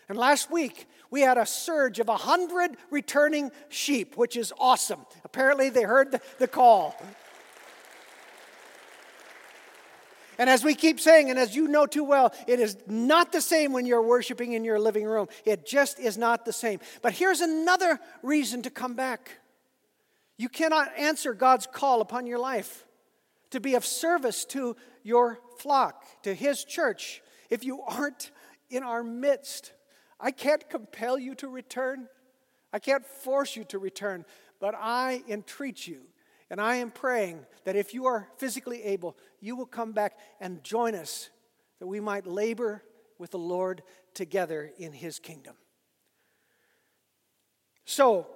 And 0.09 0.19
last 0.19 0.51
week, 0.51 0.87
we 1.11 1.21
had 1.21 1.39
a 1.39 1.47
surge 1.47 1.99
of 1.99 2.09
100 2.09 2.77
returning 2.91 3.51
sheep, 3.69 4.17
which 4.17 4.37
is 4.37 4.53
awesome. 4.59 5.01
Apparently, 5.25 5.71
they 5.71 5.83
heard 5.83 6.13
the, 6.13 6.21
the 6.39 6.49
call. 6.49 6.97
And 10.39 10.51
as 10.51 10.65
we 10.65 10.75
keep 10.75 10.99
saying, 10.99 11.31
and 11.31 11.39
as 11.39 11.55
you 11.55 11.69
know 11.69 11.87
too 11.87 12.05
well, 12.05 12.35
it 12.49 12.59
is 12.59 12.77
not 12.87 13.33
the 13.33 13.41
same 13.41 13.73
when 13.73 13.87
you're 13.87 14.03
worshiping 14.03 14.53
in 14.53 14.65
your 14.65 14.81
living 14.81 15.05
room. 15.05 15.29
It 15.45 15.67
just 15.67 16.01
is 16.01 16.19
not 16.19 16.45
the 16.45 16.53
same. 16.53 16.81
But 17.01 17.13
here's 17.13 17.41
another 17.41 18.01
reason 18.23 18.63
to 18.63 18.71
come 18.71 18.95
back. 18.95 19.39
You 20.39 20.49
cannot 20.49 20.91
answer 20.99 21.35
God's 21.35 21.67
call 21.67 22.01
upon 22.01 22.27
your 22.27 22.39
life 22.39 22.85
to 23.53 23.61
be 23.61 23.75
of 23.75 23.87
service 23.87 24.45
to 24.47 24.77
your 25.03 25.39
flock, 25.59 26.05
to 26.23 26.35
His 26.35 26.65
church, 26.65 27.23
if 27.49 27.65
you 27.65 27.83
aren't 27.83 28.31
in 28.71 28.83
our 28.83 29.03
midst. 29.03 29.73
I 30.19 30.31
can't 30.31 30.69
compel 30.69 31.19
you 31.19 31.35
to 31.37 31.49
return, 31.49 32.09
I 32.73 32.79
can't 32.79 33.07
force 33.07 33.55
you 33.57 33.65
to 33.65 33.79
return, 33.79 34.25
but 34.61 34.75
I 34.77 35.23
entreat 35.29 35.87
you. 35.87 36.03
And 36.49 36.61
I 36.61 36.77
am 36.77 36.91
praying 36.91 37.47
that 37.65 37.77
if 37.77 37.95
you 37.95 38.05
are 38.07 38.29
physically 38.37 38.83
able, 38.83 39.17
you 39.41 39.57
will 39.57 39.67
come 39.67 39.93
back 39.93 40.19
and 40.39 40.63
join 40.63 40.95
us, 40.95 41.31
that 41.79 41.87
we 41.87 41.99
might 41.99 42.27
labor 42.27 42.83
with 43.19 43.31
the 43.31 43.39
Lord 43.39 43.83
together 44.13 44.71
in 44.79 44.93
His 44.93 45.19
kingdom. 45.19 45.55
So, 47.87 48.27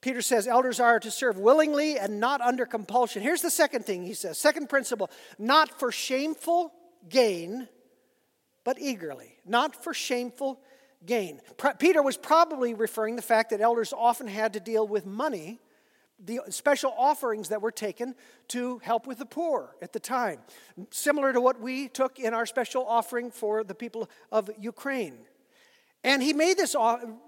Peter 0.00 0.22
says 0.22 0.46
elders 0.46 0.78
are 0.78 1.00
to 1.00 1.10
serve 1.10 1.38
willingly 1.38 1.98
and 1.98 2.20
not 2.20 2.40
under 2.40 2.66
compulsion. 2.66 3.22
Here's 3.22 3.42
the 3.42 3.50
second 3.50 3.84
thing 3.84 4.04
he 4.04 4.14
says. 4.14 4.38
Second 4.38 4.68
principle 4.68 5.10
not 5.38 5.78
for 5.78 5.90
shameful 5.90 6.72
gain, 7.08 7.68
but 8.64 8.78
eagerly. 8.80 9.34
Not 9.44 9.82
for 9.82 9.94
shameful 9.94 10.60
gain. 11.04 11.40
Peter 11.78 12.02
was 12.02 12.16
probably 12.16 12.74
referring 12.74 13.16
the 13.16 13.22
fact 13.22 13.50
that 13.50 13.60
elders 13.60 13.92
often 13.96 14.26
had 14.26 14.52
to 14.54 14.60
deal 14.60 14.86
with 14.86 15.06
money, 15.06 15.60
the 16.18 16.40
special 16.48 16.92
offerings 16.96 17.48
that 17.50 17.62
were 17.62 17.70
taken 17.70 18.14
to 18.48 18.78
help 18.78 19.06
with 19.06 19.18
the 19.18 19.26
poor 19.26 19.76
at 19.82 19.92
the 19.92 20.00
time, 20.00 20.40
similar 20.90 21.32
to 21.32 21.40
what 21.40 21.60
we 21.60 21.88
took 21.88 22.18
in 22.18 22.34
our 22.34 22.46
special 22.46 22.86
offering 22.86 23.30
for 23.30 23.62
the 23.62 23.74
people 23.74 24.08
of 24.32 24.50
Ukraine. 24.58 25.18
And 26.06 26.22
he 26.22 26.32
made 26.32 26.56
this 26.56 26.76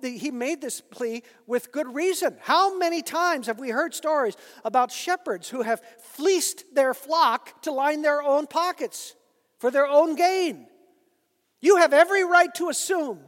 he 0.02 0.30
made 0.30 0.60
this 0.60 0.80
plea 0.80 1.24
with 1.48 1.72
good 1.72 1.92
reason. 1.92 2.36
How 2.40 2.78
many 2.78 3.02
times 3.02 3.48
have 3.48 3.58
we 3.58 3.70
heard 3.70 3.92
stories 3.92 4.36
about 4.64 4.92
shepherds 4.92 5.48
who 5.48 5.62
have 5.62 5.82
fleeced 6.00 6.62
their 6.76 6.94
flock 6.94 7.60
to 7.62 7.72
line 7.72 8.02
their 8.02 8.22
own 8.22 8.46
pockets 8.46 9.16
for 9.58 9.72
their 9.72 9.88
own 9.88 10.14
gain? 10.14 10.68
You 11.60 11.78
have 11.78 11.92
every 11.92 12.24
right 12.24 12.54
to 12.54 12.68
assume 12.68 13.18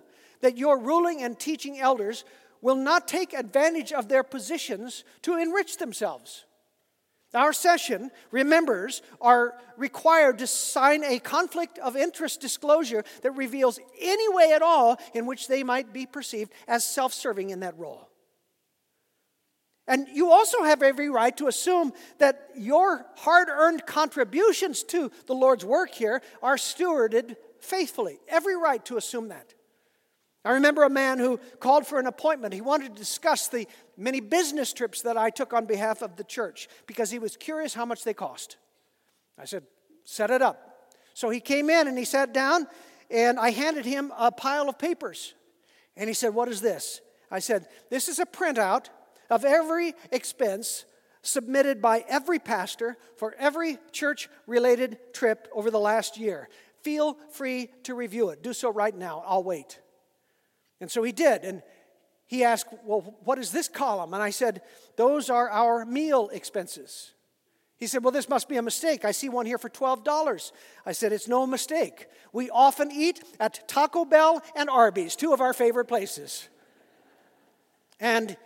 that 0.40 0.56
your 0.56 0.78
ruling 0.78 1.20
and 1.20 1.36
teaching 1.36 1.80
elders 1.80 2.24
will 2.62 2.76
not 2.76 3.08
take 3.08 3.32
advantage 3.32 3.92
of 3.92 4.08
their 4.08 4.22
positions 4.22 5.02
to 5.22 5.36
enrich 5.36 5.78
themselves. 5.78 6.44
Our 7.32 7.52
session, 7.52 8.10
remembers, 8.32 9.02
are 9.20 9.54
required 9.76 10.38
to 10.38 10.46
sign 10.46 11.04
a 11.04 11.20
conflict 11.20 11.78
of 11.78 11.96
interest 11.96 12.40
disclosure 12.40 13.04
that 13.22 13.32
reveals 13.32 13.78
any 14.00 14.28
way 14.34 14.52
at 14.52 14.62
all 14.62 14.98
in 15.14 15.26
which 15.26 15.46
they 15.46 15.62
might 15.62 15.92
be 15.92 16.06
perceived 16.06 16.52
as 16.66 16.84
self 16.84 17.12
serving 17.12 17.50
in 17.50 17.60
that 17.60 17.78
role. 17.78 18.08
And 19.86 20.06
you 20.12 20.30
also 20.30 20.62
have 20.62 20.82
every 20.82 21.08
right 21.08 21.36
to 21.36 21.48
assume 21.48 21.92
that 22.18 22.50
your 22.56 23.06
hard 23.16 23.48
earned 23.48 23.86
contributions 23.86 24.82
to 24.84 25.10
the 25.26 25.34
Lord's 25.34 25.64
work 25.64 25.90
here 25.90 26.22
are 26.42 26.56
stewarded 26.56 27.36
faithfully. 27.60 28.18
Every 28.28 28.56
right 28.56 28.84
to 28.84 28.96
assume 28.96 29.28
that. 29.28 29.54
I 30.44 30.52
remember 30.52 30.84
a 30.84 30.90
man 30.90 31.18
who 31.18 31.38
called 31.58 31.86
for 31.86 31.98
an 31.98 32.06
appointment. 32.06 32.54
He 32.54 32.62
wanted 32.62 32.94
to 32.94 32.98
discuss 32.98 33.48
the 33.48 33.68
many 33.96 34.20
business 34.20 34.72
trips 34.72 35.02
that 35.02 35.18
I 35.18 35.28
took 35.28 35.52
on 35.52 35.66
behalf 35.66 36.00
of 36.00 36.16
the 36.16 36.24
church 36.24 36.68
because 36.86 37.10
he 37.10 37.18
was 37.18 37.36
curious 37.36 37.74
how 37.74 37.84
much 37.84 38.04
they 38.04 38.14
cost. 38.14 38.56
I 39.38 39.44
said, 39.44 39.64
Set 40.04 40.30
it 40.30 40.40
up. 40.40 40.88
So 41.12 41.28
he 41.28 41.40
came 41.40 41.68
in 41.68 41.86
and 41.86 41.98
he 41.98 42.06
sat 42.06 42.32
down, 42.32 42.66
and 43.10 43.38
I 43.38 43.50
handed 43.50 43.84
him 43.84 44.12
a 44.16 44.32
pile 44.32 44.68
of 44.68 44.78
papers. 44.78 45.34
And 45.96 46.08
he 46.08 46.14
said, 46.14 46.34
What 46.34 46.48
is 46.48 46.62
this? 46.62 47.02
I 47.30 47.40
said, 47.40 47.66
This 47.90 48.08
is 48.08 48.18
a 48.18 48.26
printout 48.26 48.86
of 49.28 49.44
every 49.44 49.94
expense 50.10 50.86
submitted 51.22 51.82
by 51.82 52.02
every 52.08 52.38
pastor 52.38 52.96
for 53.16 53.34
every 53.38 53.78
church 53.92 54.30
related 54.46 54.98
trip 55.12 55.48
over 55.52 55.70
the 55.70 55.78
last 55.78 56.16
year. 56.16 56.48
Feel 56.82 57.18
free 57.30 57.68
to 57.82 57.94
review 57.94 58.30
it. 58.30 58.42
Do 58.42 58.54
so 58.54 58.72
right 58.72 58.96
now. 58.96 59.22
I'll 59.26 59.44
wait. 59.44 59.78
And 60.80 60.90
so 60.90 61.02
he 61.02 61.12
did. 61.12 61.42
And 61.42 61.62
he 62.26 62.44
asked, 62.44 62.72
Well, 62.84 63.16
what 63.24 63.38
is 63.38 63.52
this 63.52 63.68
column? 63.68 64.14
And 64.14 64.22
I 64.22 64.30
said, 64.30 64.62
Those 64.96 65.30
are 65.30 65.48
our 65.50 65.84
meal 65.84 66.30
expenses. 66.32 67.12
He 67.76 67.86
said, 67.86 68.04
Well, 68.04 68.12
this 68.12 68.28
must 68.28 68.48
be 68.48 68.56
a 68.56 68.62
mistake. 68.62 69.04
I 69.04 69.10
see 69.10 69.28
one 69.28 69.46
here 69.46 69.58
for 69.58 69.70
$12. 69.70 70.52
I 70.86 70.92
said, 70.92 71.12
It's 71.12 71.28
no 71.28 71.46
mistake. 71.46 72.06
We 72.32 72.50
often 72.50 72.90
eat 72.92 73.22
at 73.40 73.66
Taco 73.66 74.04
Bell 74.04 74.42
and 74.54 74.70
Arby's, 74.70 75.16
two 75.16 75.32
of 75.32 75.40
our 75.40 75.52
favorite 75.52 75.86
places. 75.86 76.48
And 77.98 78.36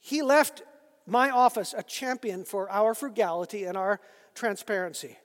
he 0.00 0.22
left 0.22 0.62
my 1.06 1.30
office 1.30 1.74
a 1.76 1.82
champion 1.82 2.44
for 2.44 2.70
our 2.70 2.94
frugality 2.94 3.64
and 3.64 3.76
our 3.76 4.00
transparency. 4.34 5.16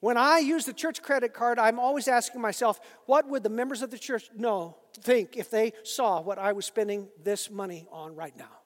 When 0.00 0.16
I 0.16 0.38
use 0.38 0.66
the 0.66 0.72
church 0.72 1.00
credit 1.02 1.32
card, 1.32 1.58
I'm 1.58 1.78
always 1.78 2.08
asking 2.08 2.40
myself, 2.40 2.78
what 3.06 3.28
would 3.28 3.42
the 3.42 3.48
members 3.48 3.80
of 3.80 3.90
the 3.90 3.98
church 3.98 4.28
know, 4.36 4.76
think 5.02 5.36
if 5.36 5.50
they 5.50 5.72
saw 5.82 6.20
what 6.20 6.38
I 6.38 6.52
was 6.52 6.66
spending 6.66 7.08
this 7.22 7.50
money 7.50 7.86
on 7.90 8.14
right 8.14 8.36
now? 8.36 8.60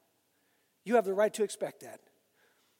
You 0.85 0.95
have 0.97 1.05
the 1.05 1.15
right 1.15 1.33
to 1.35 1.43
expect 1.43 1.81
that. 1.81 2.01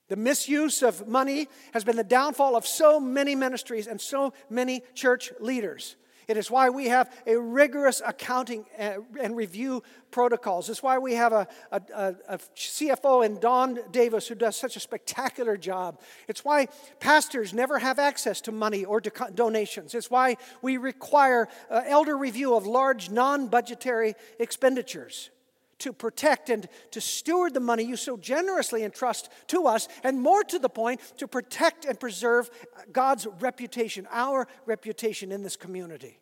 The 0.09 0.17
misuse 0.17 0.83
of 0.83 1.07
money 1.07 1.49
has 1.73 1.85
been 1.85 1.97
the 1.97 2.05
downfall 2.05 2.57
of 2.57 2.67
so 2.67 2.99
many 2.99 3.35
ministries 3.35 3.87
and 3.87 4.01
so 4.01 4.33
many 4.49 4.83
church 4.95 5.33
leaders. 5.39 5.97
It 6.29 6.37
is 6.37 6.51
why 6.51 6.69
we 6.69 6.89
have 6.89 7.11
a 7.27 7.39
rigorous 7.39 8.03
accounting 8.05 8.67
and 8.77 9.35
review 9.35 9.83
protocols. 10.11 10.69
It's 10.69 10.83
why 10.83 10.99
we 10.99 11.15
have 11.15 11.33
a, 11.33 11.49
a, 11.73 12.15
a, 12.29 12.39
CFO 12.55 13.25
in 13.25 13.41
Don 13.41 13.79
Davis 13.91 14.29
who 14.29 14.35
does 14.35 14.55
such 14.55 14.77
a 14.77 14.81
spectacular 14.81 15.57
job. 15.57 16.01
It's 16.29 16.45
why 16.45 16.69
pastors 17.01 17.55
never 17.55 17.79
have 17.79 17.99
access 17.99 18.43
to 18.43 18.53
money 18.53 18.85
or 18.85 19.01
to 19.01 19.11
donations. 19.35 19.95
It's 19.95 20.11
why 20.11 20.37
we 20.61 20.77
require 20.77 21.49
uh, 21.71 21.83
elder 21.87 22.17
review 22.17 22.55
of 22.55 22.67
large 22.67 23.09
non 23.09 23.49
budgetary 23.49 24.15
expenditures 24.39 25.31
to 25.79 25.93
protect 25.93 26.51
and 26.51 26.69
to 26.91 27.01
steward 27.01 27.55
the 27.55 27.61
money 27.61 27.85
you 27.85 27.97
so 27.97 28.17
generously 28.17 28.83
entrust 28.85 29.31
to 29.49 29.67
us, 29.67 29.89
and 30.03 30.21
more 30.21 30.45
to 30.45 30.59
the 30.59 30.69
point, 30.69 31.01
to 31.19 31.29
protect 31.29 31.85
and 31.85 31.99
preserve 31.99 32.51
God's 32.93 33.27
reputation, 33.41 34.07
our 34.11 34.49
reputation 34.67 35.33
in 35.33 35.43
this 35.43 35.57
community. 35.57 36.19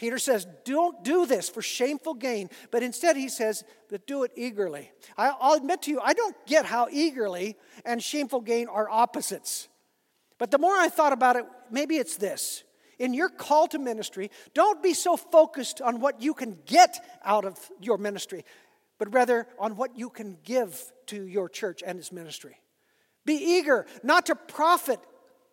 Peter 0.00 0.18
says, 0.18 0.46
Don't 0.64 1.04
do 1.04 1.26
this 1.26 1.50
for 1.50 1.60
shameful 1.60 2.14
gain, 2.14 2.48
but 2.70 2.82
instead 2.82 3.16
he 3.16 3.28
says, 3.28 3.64
But 3.90 4.06
do 4.06 4.22
it 4.22 4.32
eagerly. 4.34 4.90
I'll 5.18 5.52
admit 5.52 5.82
to 5.82 5.90
you, 5.90 6.00
I 6.00 6.14
don't 6.14 6.34
get 6.46 6.64
how 6.64 6.88
eagerly 6.90 7.58
and 7.84 8.02
shameful 8.02 8.40
gain 8.40 8.68
are 8.68 8.88
opposites. 8.88 9.68
But 10.38 10.50
the 10.50 10.58
more 10.58 10.74
I 10.74 10.88
thought 10.88 11.12
about 11.12 11.36
it, 11.36 11.44
maybe 11.70 11.98
it's 11.98 12.16
this 12.16 12.64
in 13.00 13.14
your 13.14 13.30
call 13.30 13.66
to 13.68 13.78
ministry, 13.78 14.30
don't 14.54 14.82
be 14.82 14.94
so 14.94 15.16
focused 15.16 15.80
on 15.80 16.00
what 16.00 16.20
you 16.20 16.34
can 16.34 16.58
get 16.66 17.02
out 17.24 17.46
of 17.46 17.58
your 17.80 17.98
ministry, 17.98 18.44
but 18.98 19.12
rather 19.12 19.48
on 19.58 19.74
what 19.74 19.98
you 19.98 20.10
can 20.10 20.36
give 20.44 20.92
to 21.06 21.26
your 21.26 21.48
church 21.48 21.82
and 21.84 21.98
its 21.98 22.12
ministry. 22.12 22.60
Be 23.24 23.34
eager 23.34 23.86
not 24.02 24.26
to 24.26 24.34
profit 24.34 25.00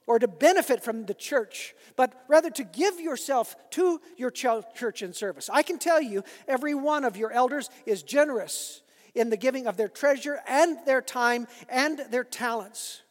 or 0.05 0.19
to 0.19 0.27
benefit 0.27 0.83
from 0.83 1.05
the 1.05 1.13
church, 1.13 1.73
but 1.95 2.13
rather 2.27 2.49
to 2.49 2.63
give 2.65 2.99
yourself 2.99 3.55
to 3.71 4.01
your 4.17 4.29
church 4.29 5.01
and 5.01 5.15
service. 5.15 5.49
I 5.51 5.63
can 5.63 5.79
tell 5.79 6.01
you, 6.01 6.23
every 6.47 6.75
one 6.75 7.05
of 7.05 7.15
your 7.15 7.31
elders 7.31 7.69
is 7.85 8.03
generous 8.03 8.81
in 9.15 9.29
the 9.29 9.37
giving 9.37 9.67
of 9.67 9.77
their 9.77 9.89
treasure 9.89 10.39
and 10.47 10.77
their 10.85 11.01
time 11.01 11.47
and 11.69 11.99
their 12.11 12.23
talents. 12.25 13.03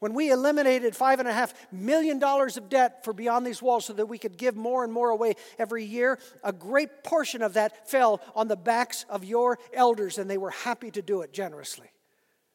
When 0.00 0.14
we 0.14 0.30
eliminated 0.30 0.94
$5.5 0.94 1.52
million 1.70 2.22
of 2.24 2.68
debt 2.70 3.04
for 3.04 3.12
Beyond 3.12 3.46
These 3.46 3.60
Walls 3.60 3.84
so 3.84 3.92
that 3.92 4.06
we 4.06 4.16
could 4.16 4.38
give 4.38 4.56
more 4.56 4.82
and 4.82 4.90
more 4.90 5.10
away 5.10 5.34
every 5.58 5.84
year, 5.84 6.18
a 6.42 6.54
great 6.54 7.04
portion 7.04 7.42
of 7.42 7.52
that 7.52 7.88
fell 7.90 8.22
on 8.34 8.48
the 8.48 8.56
backs 8.56 9.04
of 9.10 9.24
your 9.24 9.58
elders, 9.74 10.16
and 10.16 10.28
they 10.28 10.38
were 10.38 10.50
happy 10.50 10.90
to 10.90 11.02
do 11.02 11.20
it 11.20 11.34
generously. 11.34 11.88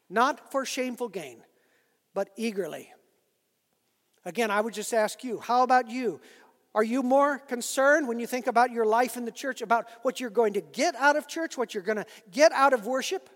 Not 0.10 0.52
for 0.52 0.66
shameful 0.66 1.08
gain, 1.08 1.44
but 2.16 2.32
eagerly. 2.36 2.92
Again, 4.26 4.50
I 4.50 4.60
would 4.60 4.74
just 4.74 4.92
ask 4.92 5.24
you, 5.24 5.40
how 5.40 5.62
about 5.62 5.88
you? 5.88 6.20
Are 6.74 6.84
you 6.84 7.04
more 7.04 7.38
concerned 7.38 8.08
when 8.08 8.18
you 8.20 8.26
think 8.26 8.48
about 8.48 8.72
your 8.72 8.86
life 8.86 9.18
in 9.18 9.26
the 9.26 9.32
church 9.32 9.62
about 9.62 9.86
what 10.02 10.20
you're 10.20 10.32
going 10.32 10.54
to 10.54 10.62
get 10.62 10.96
out 10.96 11.16
of 11.16 11.28
church, 11.28 11.60
what 11.60 11.76
you're 11.76 11.84
going 11.84 11.98
to 11.98 12.08
get 12.32 12.52
out 12.54 12.74
of 12.74 12.88
worship, 12.88 13.30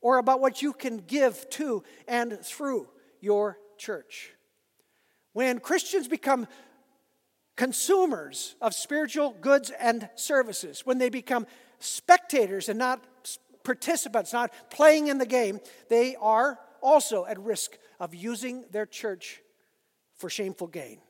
or 0.00 0.18
about 0.18 0.40
what 0.40 0.62
you 0.62 0.72
can 0.72 0.98
give 0.98 1.50
to 1.50 1.82
and 2.06 2.38
through 2.40 2.88
your 3.20 3.58
church? 3.76 4.32
When 5.32 5.60
Christians 5.60 6.08
become 6.08 6.46
consumers 7.56 8.56
of 8.60 8.74
spiritual 8.74 9.36
goods 9.40 9.70
and 9.78 10.08
services, 10.14 10.82
when 10.84 10.98
they 10.98 11.10
become 11.10 11.46
spectators 11.78 12.68
and 12.68 12.78
not 12.78 13.04
participants, 13.64 14.32
not 14.32 14.52
playing 14.70 15.08
in 15.08 15.18
the 15.18 15.26
game, 15.26 15.60
they 15.88 16.16
are 16.16 16.58
also 16.80 17.26
at 17.26 17.38
risk 17.38 17.76
of 18.00 18.14
using 18.14 18.64
their 18.70 18.86
church 18.86 19.40
for 20.16 20.30
shameful 20.30 20.66
gain. 20.66 21.00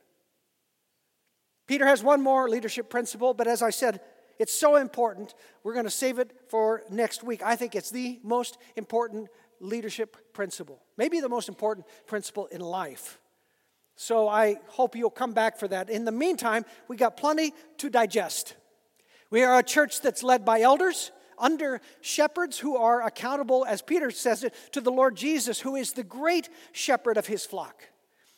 Peter 1.67 1.85
has 1.85 2.03
one 2.03 2.21
more 2.21 2.49
leadership 2.49 2.89
principle, 2.89 3.33
but 3.33 3.47
as 3.47 3.61
I 3.61 3.69
said, 3.69 4.01
it's 4.39 4.57
so 4.57 4.77
important. 4.77 5.35
We're 5.63 5.73
going 5.73 5.85
to 5.85 5.91
save 5.91 6.17
it 6.17 6.31
for 6.47 6.81
next 6.89 7.23
week. 7.23 7.41
I 7.43 7.55
think 7.55 7.75
it's 7.75 7.91
the 7.91 8.19
most 8.23 8.57
important 8.75 9.29
leadership 9.59 10.33
principle, 10.33 10.81
maybe 10.97 11.19
the 11.19 11.29
most 11.29 11.49
important 11.49 11.85
principle 12.07 12.47
in 12.47 12.61
life. 12.61 13.19
So 13.95 14.29
I 14.29 14.55
hope 14.67 14.95
you'll 14.95 15.09
come 15.09 15.33
back 15.33 15.57
for 15.57 15.67
that. 15.67 15.89
In 15.89 16.05
the 16.05 16.11
meantime, 16.11 16.65
we 16.87 16.95
got 16.95 17.17
plenty 17.17 17.53
to 17.79 17.89
digest. 17.89 18.55
We 19.29 19.43
are 19.43 19.59
a 19.59 19.63
church 19.63 20.01
that's 20.01 20.23
led 20.23 20.45
by 20.45 20.61
elders, 20.61 21.11
under 21.37 21.81
shepherds 22.01 22.59
who 22.59 22.77
are 22.77 23.01
accountable, 23.05 23.65
as 23.65 23.81
Peter 23.81 24.11
says 24.11 24.43
it, 24.43 24.53
to 24.73 24.81
the 24.81 24.91
Lord 24.91 25.15
Jesus, 25.15 25.59
who 25.59 25.75
is 25.75 25.93
the 25.93 26.03
great 26.03 26.49
shepherd 26.71 27.17
of 27.17 27.27
his 27.27 27.45
flock. 27.45 27.83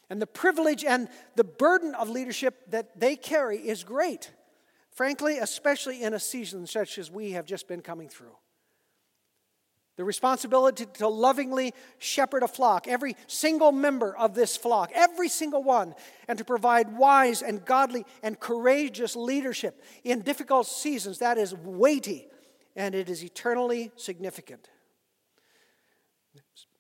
And 0.10 0.22
the 0.22 0.28
privilege 0.28 0.84
and 0.84 1.10
the 1.36 1.44
burden 1.44 1.96
of 1.96 2.10
leadership 2.10 2.72
that 2.72 3.00
they 3.00 3.16
carry 3.16 3.58
is 3.58 3.84
great. 3.84 4.32
Frankly, 4.92 5.38
especially 5.38 6.04
in 6.04 6.14
a 6.14 6.20
season 6.20 6.68
such 6.68 6.98
as 6.98 7.10
we 7.10 7.32
have 7.32 7.46
just 7.46 7.68
been 7.68 7.82
coming 7.82 8.10
through. 8.10 8.36
The 10.02 10.06
responsibility 10.06 10.88
to 10.96 11.08
lovingly 11.08 11.76
shepherd 12.00 12.42
a 12.42 12.48
flock, 12.48 12.88
every 12.88 13.16
single 13.28 13.72
member 13.72 14.18
of 14.18 14.34
this 14.34 14.58
flock, 14.58 14.90
every 14.96 15.30
single 15.30 15.62
one, 15.62 15.94
and 16.28 16.40
to 16.40 16.44
provide 16.44 16.98
wise 16.98 17.44
and 17.44 17.64
godly 17.64 18.08
and 18.24 18.40
courageous 18.40 19.16
leadership 19.16 19.80
in 20.04 20.22
difficult 20.22 20.66
seasons, 20.66 21.20
that 21.20 21.38
is 21.38 21.54
weighty 21.54 22.28
and 22.76 22.96
it 22.96 23.12
is 23.12 23.24
eternally 23.24 23.92
significant. 23.96 24.70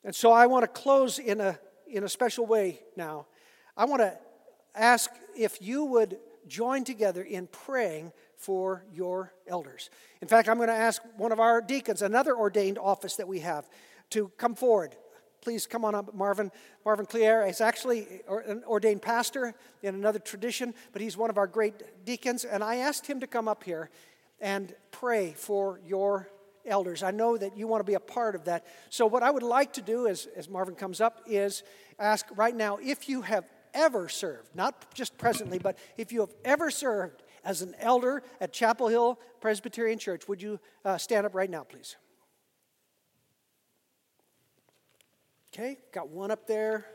And 0.04 0.16
so 0.16 0.32
I 0.32 0.48
want 0.48 0.64
to 0.64 0.68
close 0.68 1.20
in 1.20 1.42
a 1.42 1.60
in 1.86 2.04
a 2.04 2.10
special 2.10 2.48
way 2.48 2.80
now. 2.96 3.28
I 3.78 3.86
want 3.86 4.02
to 4.02 4.18
ask 4.74 5.12
if 5.38 5.62
you 5.62 5.86
would 5.86 6.18
join 6.48 6.84
together 6.84 7.22
in 7.22 7.46
praying 7.46 8.14
for 8.42 8.84
your 8.92 9.32
elders. 9.48 9.92
In 10.20 10.28
fact, 10.28 10.50
I'm 10.50 10.58
going 10.58 10.68
to 10.68 10.74
ask 10.74 11.02
one 11.16 11.32
of 11.32 11.40
our 11.40 11.62
deacons, 11.62 12.02
another 12.02 12.36
ordained 12.36 12.80
office 12.80 13.16
that 13.18 13.28
we 13.28 13.40
have, 13.40 13.70
to 14.10 14.30
come 14.38 14.56
forward. 14.56 14.96
Please 15.42 15.68
come 15.68 15.86
on 15.86 15.94
up, 15.94 16.14
Marvin. 16.14 16.52
Marvin 16.84 17.06
Clear 17.06 17.46
is 17.46 17.62
actually 17.62 18.08
an 18.28 18.64
ordained 18.66 19.04
pastor 19.04 19.54
in 19.84 19.94
another 19.94 20.18
tradition, 20.18 20.74
but 20.92 21.04
he's 21.04 21.16
one 21.16 21.30
of 21.30 21.38
our 21.38 21.46
great 21.46 22.04
deacons. 22.04 22.44
And 22.44 22.64
I 22.64 22.78
asked 22.78 23.06
him 23.06 23.20
to 23.20 23.28
come 23.28 23.48
up 23.48 23.64
here 23.64 23.92
and 24.40 24.74
pray 24.90 25.34
for 25.38 25.80
your 25.86 26.28
elders. 26.66 27.04
I 27.04 27.12
know 27.12 27.38
that 27.38 27.56
you 27.56 27.68
want 27.68 27.82
to 27.82 27.90
be 27.90 27.94
a 27.94 28.00
part 28.00 28.34
of 28.34 28.46
that. 28.46 28.66
So, 28.90 29.06
what 29.06 29.24
I 29.24 29.30
would 29.30 29.44
like 29.44 29.74
to 29.74 29.82
do 29.82 30.08
as, 30.08 30.28
as 30.36 30.50
Marvin 30.50 30.76
comes 30.76 31.00
up 31.00 31.22
is 31.28 31.64
ask 32.00 32.26
right 32.36 32.56
now 32.56 32.80
if 32.82 33.08
you 33.08 33.22
have 33.22 33.46
ever 33.74 34.10
served, 34.10 34.56
not 34.56 34.94
just 34.94 35.18
presently, 35.18 35.60
but 35.60 35.78
if 35.98 36.12
you 36.12 36.22
have 36.22 36.34
ever 36.44 36.72
served 36.72 37.24
as 37.44 37.62
an 37.62 37.76
elder 37.80 38.24
at 38.40 38.54
Chapel 38.54 38.88
Hill 38.88 39.20
Presbyterian 39.40 40.00
Church, 40.00 40.28
would 40.28 40.42
you 40.42 40.60
uh, 40.86 40.98
stand 40.98 41.26
up 41.26 41.36
right 41.36 41.50
now, 41.50 41.64
please? 41.64 41.96
Okay, 45.54 45.78
got 45.94 46.10
one 46.10 46.32
up 46.32 46.48
there. 46.48 46.86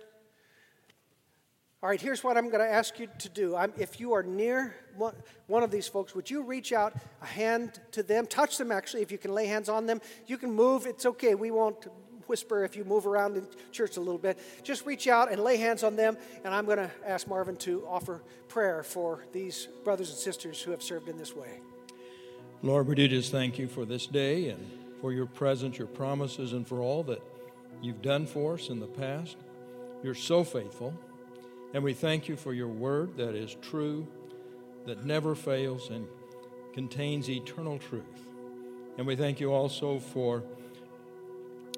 All 1.82 1.90
right, 1.90 2.00
here's 2.00 2.24
what 2.24 2.38
I'm 2.38 2.48
going 2.48 2.66
to 2.66 2.72
ask 2.72 2.98
you 2.98 3.06
to 3.18 3.28
do. 3.28 3.54
I'm, 3.54 3.72
if 3.76 4.00
you 4.00 4.14
are 4.14 4.22
near 4.22 4.74
one, 4.96 5.14
one 5.46 5.62
of 5.62 5.70
these 5.70 5.86
folks, 5.86 6.14
would 6.14 6.30
you 6.30 6.42
reach 6.42 6.72
out 6.72 6.94
a 7.20 7.26
hand 7.26 7.80
to 7.92 8.02
them? 8.02 8.26
Touch 8.26 8.56
them, 8.56 8.72
actually, 8.72 9.02
if 9.02 9.12
you 9.12 9.18
can 9.18 9.34
lay 9.34 9.46
hands 9.46 9.68
on 9.68 9.84
them. 9.84 10.00
You 10.26 10.38
can 10.38 10.50
move, 10.50 10.86
it's 10.86 11.04
okay. 11.04 11.34
We 11.34 11.50
won't 11.50 11.86
whisper 12.28 12.64
if 12.64 12.76
you 12.76 12.84
move 12.84 13.06
around 13.06 13.36
in 13.36 13.46
church 13.72 13.96
a 13.96 14.00
little 14.00 14.18
bit. 14.18 14.38
Just 14.62 14.86
reach 14.86 15.08
out 15.08 15.30
and 15.30 15.42
lay 15.42 15.56
hands 15.56 15.82
on 15.82 15.96
them, 15.96 16.16
and 16.44 16.54
I'm 16.54 16.66
going 16.66 16.78
to 16.78 16.90
ask 17.04 17.26
Marvin 17.26 17.56
to 17.58 17.86
offer 17.86 18.22
prayer 18.48 18.82
for 18.82 19.24
these 19.32 19.68
brothers 19.84 20.10
and 20.10 20.18
sisters 20.18 20.60
who 20.60 20.70
have 20.70 20.82
served 20.82 21.08
in 21.08 21.16
this 21.16 21.34
way. 21.34 21.60
Lord, 22.62 22.86
we 22.86 22.94
do 22.94 23.06
just 23.06 23.30
thank 23.30 23.58
you 23.58 23.68
for 23.68 23.84
this 23.84 24.06
day 24.06 24.48
and 24.48 24.70
for 25.00 25.12
your 25.12 25.26
presence, 25.26 25.78
your 25.78 25.86
promises, 25.86 26.52
and 26.52 26.66
for 26.66 26.80
all 26.80 27.02
that 27.04 27.22
you've 27.82 28.02
done 28.02 28.26
for 28.26 28.54
us 28.54 28.70
in 28.70 28.80
the 28.80 28.86
past. 28.86 29.36
You're 30.02 30.14
so 30.14 30.42
faithful. 30.42 30.94
And 31.74 31.84
we 31.84 31.92
thank 31.92 32.28
you 32.28 32.36
for 32.36 32.54
your 32.54 32.68
word 32.68 33.16
that 33.18 33.34
is 33.34 33.56
true, 33.60 34.06
that 34.86 35.04
never 35.04 35.34
fails, 35.34 35.90
and 35.90 36.06
contains 36.72 37.28
eternal 37.28 37.78
truth. 37.78 38.04
And 38.98 39.06
we 39.06 39.16
thank 39.16 39.40
you 39.40 39.52
also 39.52 39.98
for 39.98 40.42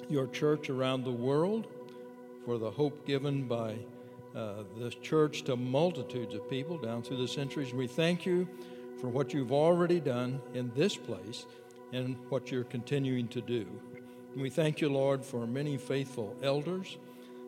your 0.09 0.27
church 0.29 0.71
around 0.71 1.05
the 1.05 1.13
world, 1.13 1.67
for 2.45 2.59
the 2.59 2.71
hope 2.71 3.07
given 3.07 3.47
by 3.47 3.77
uh, 4.35 4.63
the 4.79 4.91
church 5.03 5.43
to 5.43 5.57
multitudes 5.57 6.35
of 6.35 6.49
people 6.49 6.79
down 6.79 7.03
through 7.03 7.19
the 7.19 7.29
centuries. 7.29 7.73
We 7.73 7.87
thank 7.87 8.25
you 8.25 8.49
for 9.01 9.09
what 9.09 9.33
you've 9.33 9.53
already 9.53 10.01
done 10.01 10.41
in 10.55 10.71
this 10.75 10.97
place 10.97 11.47
and 11.93 12.17
what 12.29 12.51
you're 12.51 12.65
continuing 12.65 13.29
to 13.29 13.41
do. 13.41 13.67
And 14.33 14.43
we 14.43 14.51
thank 14.51 14.81
you, 14.81 14.89
Lord, 14.89 15.25
for 15.25 15.47
many 15.47 15.77
faithful 15.77 16.37
elders 16.43 16.99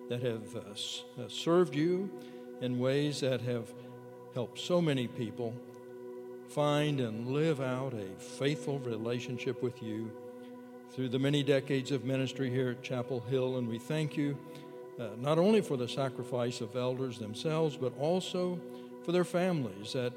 that 0.08 0.22
have 0.22 0.56
uh, 0.56 1.22
uh, 1.22 1.28
served 1.28 1.74
you 1.74 2.10
in 2.60 2.78
ways 2.78 3.20
that 3.20 3.40
have 3.42 3.72
helped 4.34 4.58
so 4.58 4.80
many 4.80 5.06
people 5.06 5.54
find 6.48 7.00
and 7.00 7.28
live 7.28 7.60
out 7.60 7.94
a 7.94 8.20
faithful 8.20 8.78
relationship 8.80 9.62
with 9.62 9.82
you 9.82 10.10
through 10.92 11.08
the 11.08 11.18
many 11.18 11.42
decades 11.42 11.90
of 11.90 12.04
ministry 12.04 12.50
here 12.50 12.70
at 12.70 12.82
Chapel 12.82 13.20
Hill. 13.20 13.58
And 13.58 13.68
we 13.68 13.78
thank 13.78 14.16
you 14.16 14.36
uh, 14.98 15.08
not 15.18 15.38
only 15.38 15.60
for 15.60 15.76
the 15.76 15.88
sacrifice 15.88 16.60
of 16.60 16.76
elders 16.76 17.18
themselves, 17.18 17.76
but 17.76 17.96
also 17.98 18.60
for 19.04 19.12
their 19.12 19.24
families 19.24 19.92
that 19.92 20.12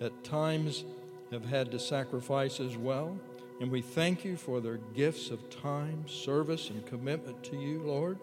at 0.00 0.24
times 0.24 0.84
have 1.30 1.44
had 1.44 1.70
to 1.72 1.78
sacrifice 1.78 2.60
as 2.60 2.76
well. 2.76 3.18
And 3.60 3.70
we 3.70 3.82
thank 3.82 4.24
you 4.24 4.36
for 4.36 4.60
their 4.60 4.78
gifts 4.94 5.30
of 5.30 5.48
time, 5.50 6.04
service, 6.08 6.70
and 6.70 6.84
commitment 6.86 7.42
to 7.44 7.56
you, 7.56 7.80
Lord, 7.80 8.18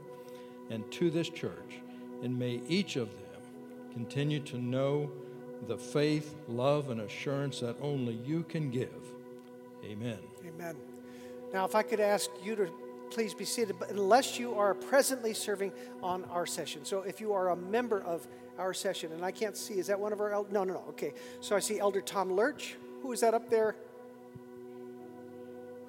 and 0.69 0.89
to 0.93 1.09
this 1.09 1.29
church. 1.29 1.79
And 2.23 2.37
may 2.37 2.61
each 2.67 2.95
of 2.95 3.09
them 3.11 3.41
continue 3.93 4.39
to 4.41 4.57
know 4.57 5.11
the 5.67 5.77
faith, 5.77 6.35
love, 6.47 6.89
and 6.89 7.01
assurance 7.01 7.59
that 7.59 7.75
only 7.81 8.13
you 8.25 8.43
can 8.43 8.71
give. 8.71 8.89
Amen. 9.85 10.19
Amen. 10.45 10.75
Now, 11.53 11.65
if 11.65 11.75
I 11.75 11.83
could 11.83 11.99
ask 11.99 12.29
you 12.43 12.55
to 12.55 12.69
please 13.11 13.33
be 13.33 13.45
seated, 13.45 13.75
unless 13.89 14.39
you 14.39 14.55
are 14.55 14.73
presently 14.73 15.33
serving 15.33 15.73
on 16.01 16.23
our 16.25 16.45
session. 16.45 16.85
So 16.85 17.01
if 17.01 17.19
you 17.19 17.33
are 17.33 17.49
a 17.49 17.55
member 17.55 18.01
of 18.01 18.25
our 18.57 18.73
session, 18.73 19.11
and 19.11 19.23
I 19.25 19.31
can't 19.31 19.57
see, 19.57 19.75
is 19.75 19.87
that 19.87 19.99
one 19.99 20.13
of 20.13 20.21
our 20.21 20.31
elders? 20.31 20.53
No, 20.53 20.63
no, 20.63 20.75
no. 20.75 20.83
Okay. 20.89 21.13
So 21.41 21.55
I 21.55 21.59
see 21.59 21.79
Elder 21.79 22.01
Tom 22.01 22.31
Lurch. 22.31 22.75
Who 23.01 23.11
is 23.11 23.19
that 23.21 23.33
up 23.33 23.49
there? 23.49 23.75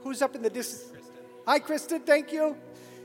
Who's 0.03 0.21
up 0.21 0.35
in 0.35 0.43
the 0.43 0.51
distance? 0.51 0.91
Kristen. 0.91 1.15
Hi, 1.47 1.59
Kristen. 1.61 2.01
Thank 2.01 2.33
you 2.33 2.57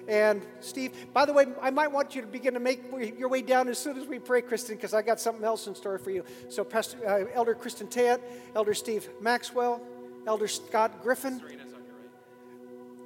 and 0.08 0.42
Steve. 0.62 0.94
By 1.14 1.26
the 1.26 1.34
way, 1.34 1.46
I 1.62 1.70
might 1.70 1.92
want 1.92 2.16
you 2.16 2.22
to 2.22 2.28
begin 2.28 2.54
to 2.54 2.60
make 2.60 2.82
your 3.18 3.30
way 3.30 3.42
down 3.42 3.68
as 3.68 3.78
soon 3.78 3.98
as 3.98 4.08
we 4.08 4.20
pray, 4.20 4.42
Kristen, 4.42 4.76
because 4.76 4.94
I 4.94 5.02
got 5.02 5.20
something 5.20 5.44
else 5.44 5.68
in 5.68 5.76
store 5.76 5.98
for 5.98 6.12
you. 6.12 6.24
So, 6.50 6.64
Pastor, 6.64 6.98
uh, 7.06 7.26
Elder 7.34 7.54
Kristen 7.54 7.88
Tate, 7.88 8.20
Elder 8.56 8.74
Steve 8.74 9.10
Maxwell, 9.22 9.82
Elder 10.26 10.48
Scott 10.48 11.04
Griffin. 11.04 11.42
Right. 11.46 11.67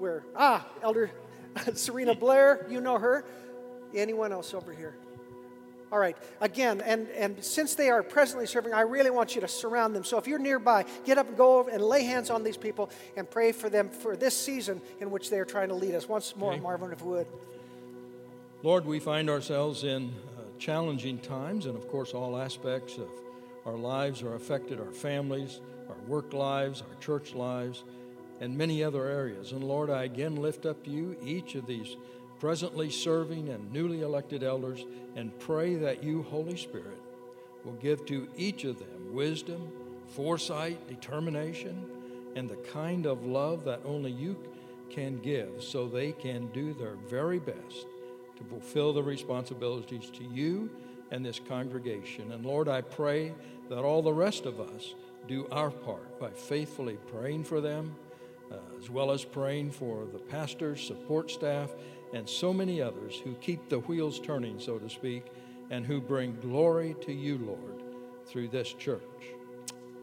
Where? 0.02 0.24
Ah, 0.36 0.66
Elder 0.82 1.12
Serena 1.76 2.16
Blair. 2.16 2.66
You 2.72 2.82
know 2.82 2.98
her. 2.98 3.24
Anyone 3.94 4.32
else 4.32 4.56
over 4.56 4.74
here? 4.74 4.96
All 5.92 6.00
right, 6.00 6.18
again, 6.40 6.82
and, 6.82 7.08
and 7.10 7.44
since 7.44 7.76
they 7.76 7.90
are 7.90 8.02
presently 8.02 8.48
serving, 8.48 8.74
I 8.74 8.82
really 8.82 9.10
want 9.12 9.36
you 9.36 9.42
to 9.42 9.48
surround 9.48 9.94
them. 9.94 10.04
So 10.06 10.18
if 10.18 10.26
you're 10.26 10.40
nearby, 10.40 10.86
get 11.06 11.18
up 11.20 11.28
and 11.28 11.36
go 11.38 11.60
over 11.60 11.70
and 11.70 11.84
lay 11.84 12.04
hands 12.04 12.30
on 12.32 12.44
these 12.44 12.56
people 12.58 12.90
and 13.18 13.30
pray 13.30 13.52
for 13.52 13.70
them 13.70 13.90
for 13.90 14.16
this 14.16 14.36
season 14.36 14.82
in 15.02 15.12
which 15.12 15.30
they 15.30 15.38
are 15.38 15.46
trying 15.46 15.68
to 15.68 15.76
lead 15.76 15.94
us. 15.94 16.08
Once 16.08 16.34
more, 16.36 16.54
Okay. 16.54 16.62
Marvin, 16.62 16.92
if 16.94 17.02
you 17.02 17.08
would. 17.08 17.28
Lord, 18.64 18.86
we 18.86 19.00
find 19.00 19.30
ourselves 19.30 19.84
in 19.84 20.14
uh, 20.38 20.42
challenging 20.58 21.20
times, 21.20 21.66
and 21.68 21.76
of 21.76 21.88
course, 21.90 22.14
all 22.14 22.38
aspects 22.38 22.98
of 22.98 23.10
our 23.66 23.76
lives 23.76 24.24
are 24.24 24.34
affected 24.36 24.80
our 24.80 24.94
families, 24.94 25.60
our 25.90 25.98
work 26.08 26.32
lives, 26.34 26.82
our 26.90 26.96
church 27.02 27.36
lives, 27.36 27.84
and 28.42 28.58
many 28.58 28.84
other 28.84 29.06
areas. 29.06 29.54
And 29.54 29.64
Lord, 29.64 29.90
I 29.90 30.04
again 30.04 30.36
lift 30.36 30.66
up 30.66 30.84
to 30.84 30.90
you 30.90 31.16
each 31.24 31.56
of 31.56 31.68
these 31.68 31.96
presently 32.40 32.90
serving 32.90 33.50
and 33.50 33.72
newly 33.72 34.02
elected 34.02 34.44
elders 34.44 34.84
and 35.16 35.38
pray 35.40 35.76
that 35.76 36.04
you, 36.04 36.24
Holy 36.24 36.58
Spirit, 36.58 36.98
will 37.64 37.74
give 37.74 38.04
to 38.08 38.28
each 38.36 38.64
of 38.64 38.80
them 38.80 39.14
wisdom, 39.14 39.72
foresight, 40.08 40.88
determination, 40.90 41.86
and 42.36 42.50
the 42.50 42.56
kind 42.56 43.06
of 43.06 43.26
love 43.26 43.64
that 43.66 43.80
only 43.86 44.12
you 44.12 44.36
can 44.90 45.20
give 45.20 45.64
so 45.64 45.88
they 45.88 46.12
can 46.12 46.48
do 46.48 46.74
their 46.74 46.96
very 47.08 47.40
best 47.40 47.86
to 48.38 48.44
fulfill 48.50 48.92
the 48.92 49.04
responsibilities 49.04 50.10
to 50.10 50.24
you 50.24 50.68
and 51.12 51.24
this 51.24 51.40
congregation. 51.48 52.32
And 52.32 52.44
Lord, 52.44 52.68
I 52.68 52.82
pray 52.82 53.34
that 53.70 53.84
all 53.84 54.02
the 54.02 54.14
rest 54.14 54.46
of 54.46 54.60
us 54.60 54.96
do 55.28 55.48
our 55.52 55.70
part 55.70 56.20
by 56.20 56.32
faithfully 56.32 56.98
praying 57.12 57.44
for 57.44 57.62
them, 57.62 57.96
uh, 58.52 58.56
as 58.80 58.90
well 58.90 59.12
as 59.12 59.24
praying 59.24 59.72
for 59.72 60.06
the 60.12 60.20
pastors, 60.20 60.86
support 60.86 61.32
staff, 61.32 61.72
and 62.14 62.28
so 62.28 62.54
many 62.54 62.82
others 62.82 63.20
who 63.24 63.34
keep 63.36 63.70
the 63.70 63.80
wheels 63.80 64.20
turning, 64.20 64.60
so 64.60 64.78
to 64.78 64.90
speak, 64.90 65.26
and 65.70 65.86
who 65.86 66.02
bring 66.02 66.38
glory 66.42 66.96
to 67.02 67.14
you, 67.14 67.38
Lord, 67.38 67.84
through 68.26 68.50
this 68.50 68.74
church. 68.74 69.02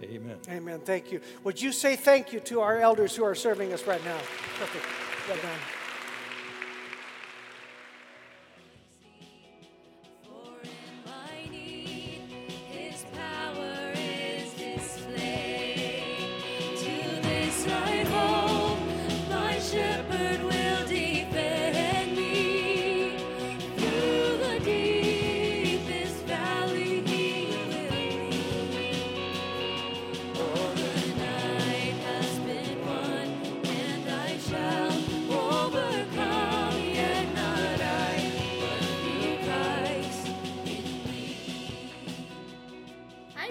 Amen. 0.02 0.38
Amen. 0.48 0.80
Thank 0.80 1.12
you. 1.12 1.20
Would 1.44 1.60
you 1.60 1.72
say 1.72 1.96
thank 1.96 2.32
you 2.32 2.40
to 2.40 2.60
our 2.60 2.78
elders 2.78 3.16
who 3.16 3.24
are 3.24 3.34
serving 3.34 3.72
us 3.72 3.86
right 3.86 4.04
now? 4.04 4.18
Perfect. 4.58 4.84
Well 5.28 5.36
done. 5.36 5.77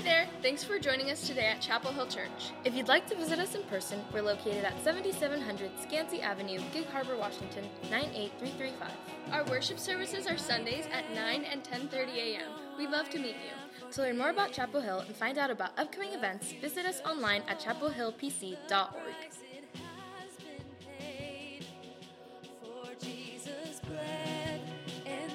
There! 0.07 0.25
Thanks 0.41 0.63
for 0.63 0.79
joining 0.79 1.11
us 1.11 1.27
today 1.27 1.47
at 1.47 1.59
Chapel 1.59 1.91
Hill 1.91 2.07
Church. 2.07 2.53
If 2.63 2.73
you'd 2.73 2.87
like 2.87 3.07
to 3.07 3.15
visit 3.17 3.39
us 3.39 3.55
in 3.55 3.63
person, 3.63 3.99
we're 4.13 4.21
located 4.21 4.63
at 4.63 4.81
7700 4.81 5.69
Skansie 5.81 6.21
Avenue, 6.21 6.61
Gig 6.71 6.85
Harbor, 6.85 7.17
Washington 7.17 7.65
98335. 7.91 8.89
Our 9.33 9.43
worship 9.51 9.77
services 9.77 10.25
are 10.25 10.37
Sundays 10.37 10.85
at 10.93 11.13
9 11.13 11.43
and 11.43 11.61
10:30 11.61 12.15
a.m. 12.15 12.51
We'd 12.77 12.89
love 12.89 13.09
to 13.09 13.19
meet 13.19 13.35
you. 13.35 13.91
To 13.91 14.01
learn 14.01 14.17
more 14.17 14.29
about 14.29 14.53
Chapel 14.53 14.79
Hill 14.79 14.99
and 14.99 15.13
find 15.13 15.37
out 15.37 15.51
about 15.51 15.77
upcoming 15.77 16.13
events, 16.13 16.53
visit 16.53 16.85
us 16.85 17.01
online 17.01 17.41
at 17.49 17.59
chapelhillpc.org. 17.59 19.15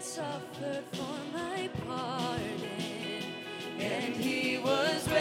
Suffered 0.00 0.84
for 0.92 1.16
my 1.32 1.52
He 1.62 2.31
was 4.64 5.11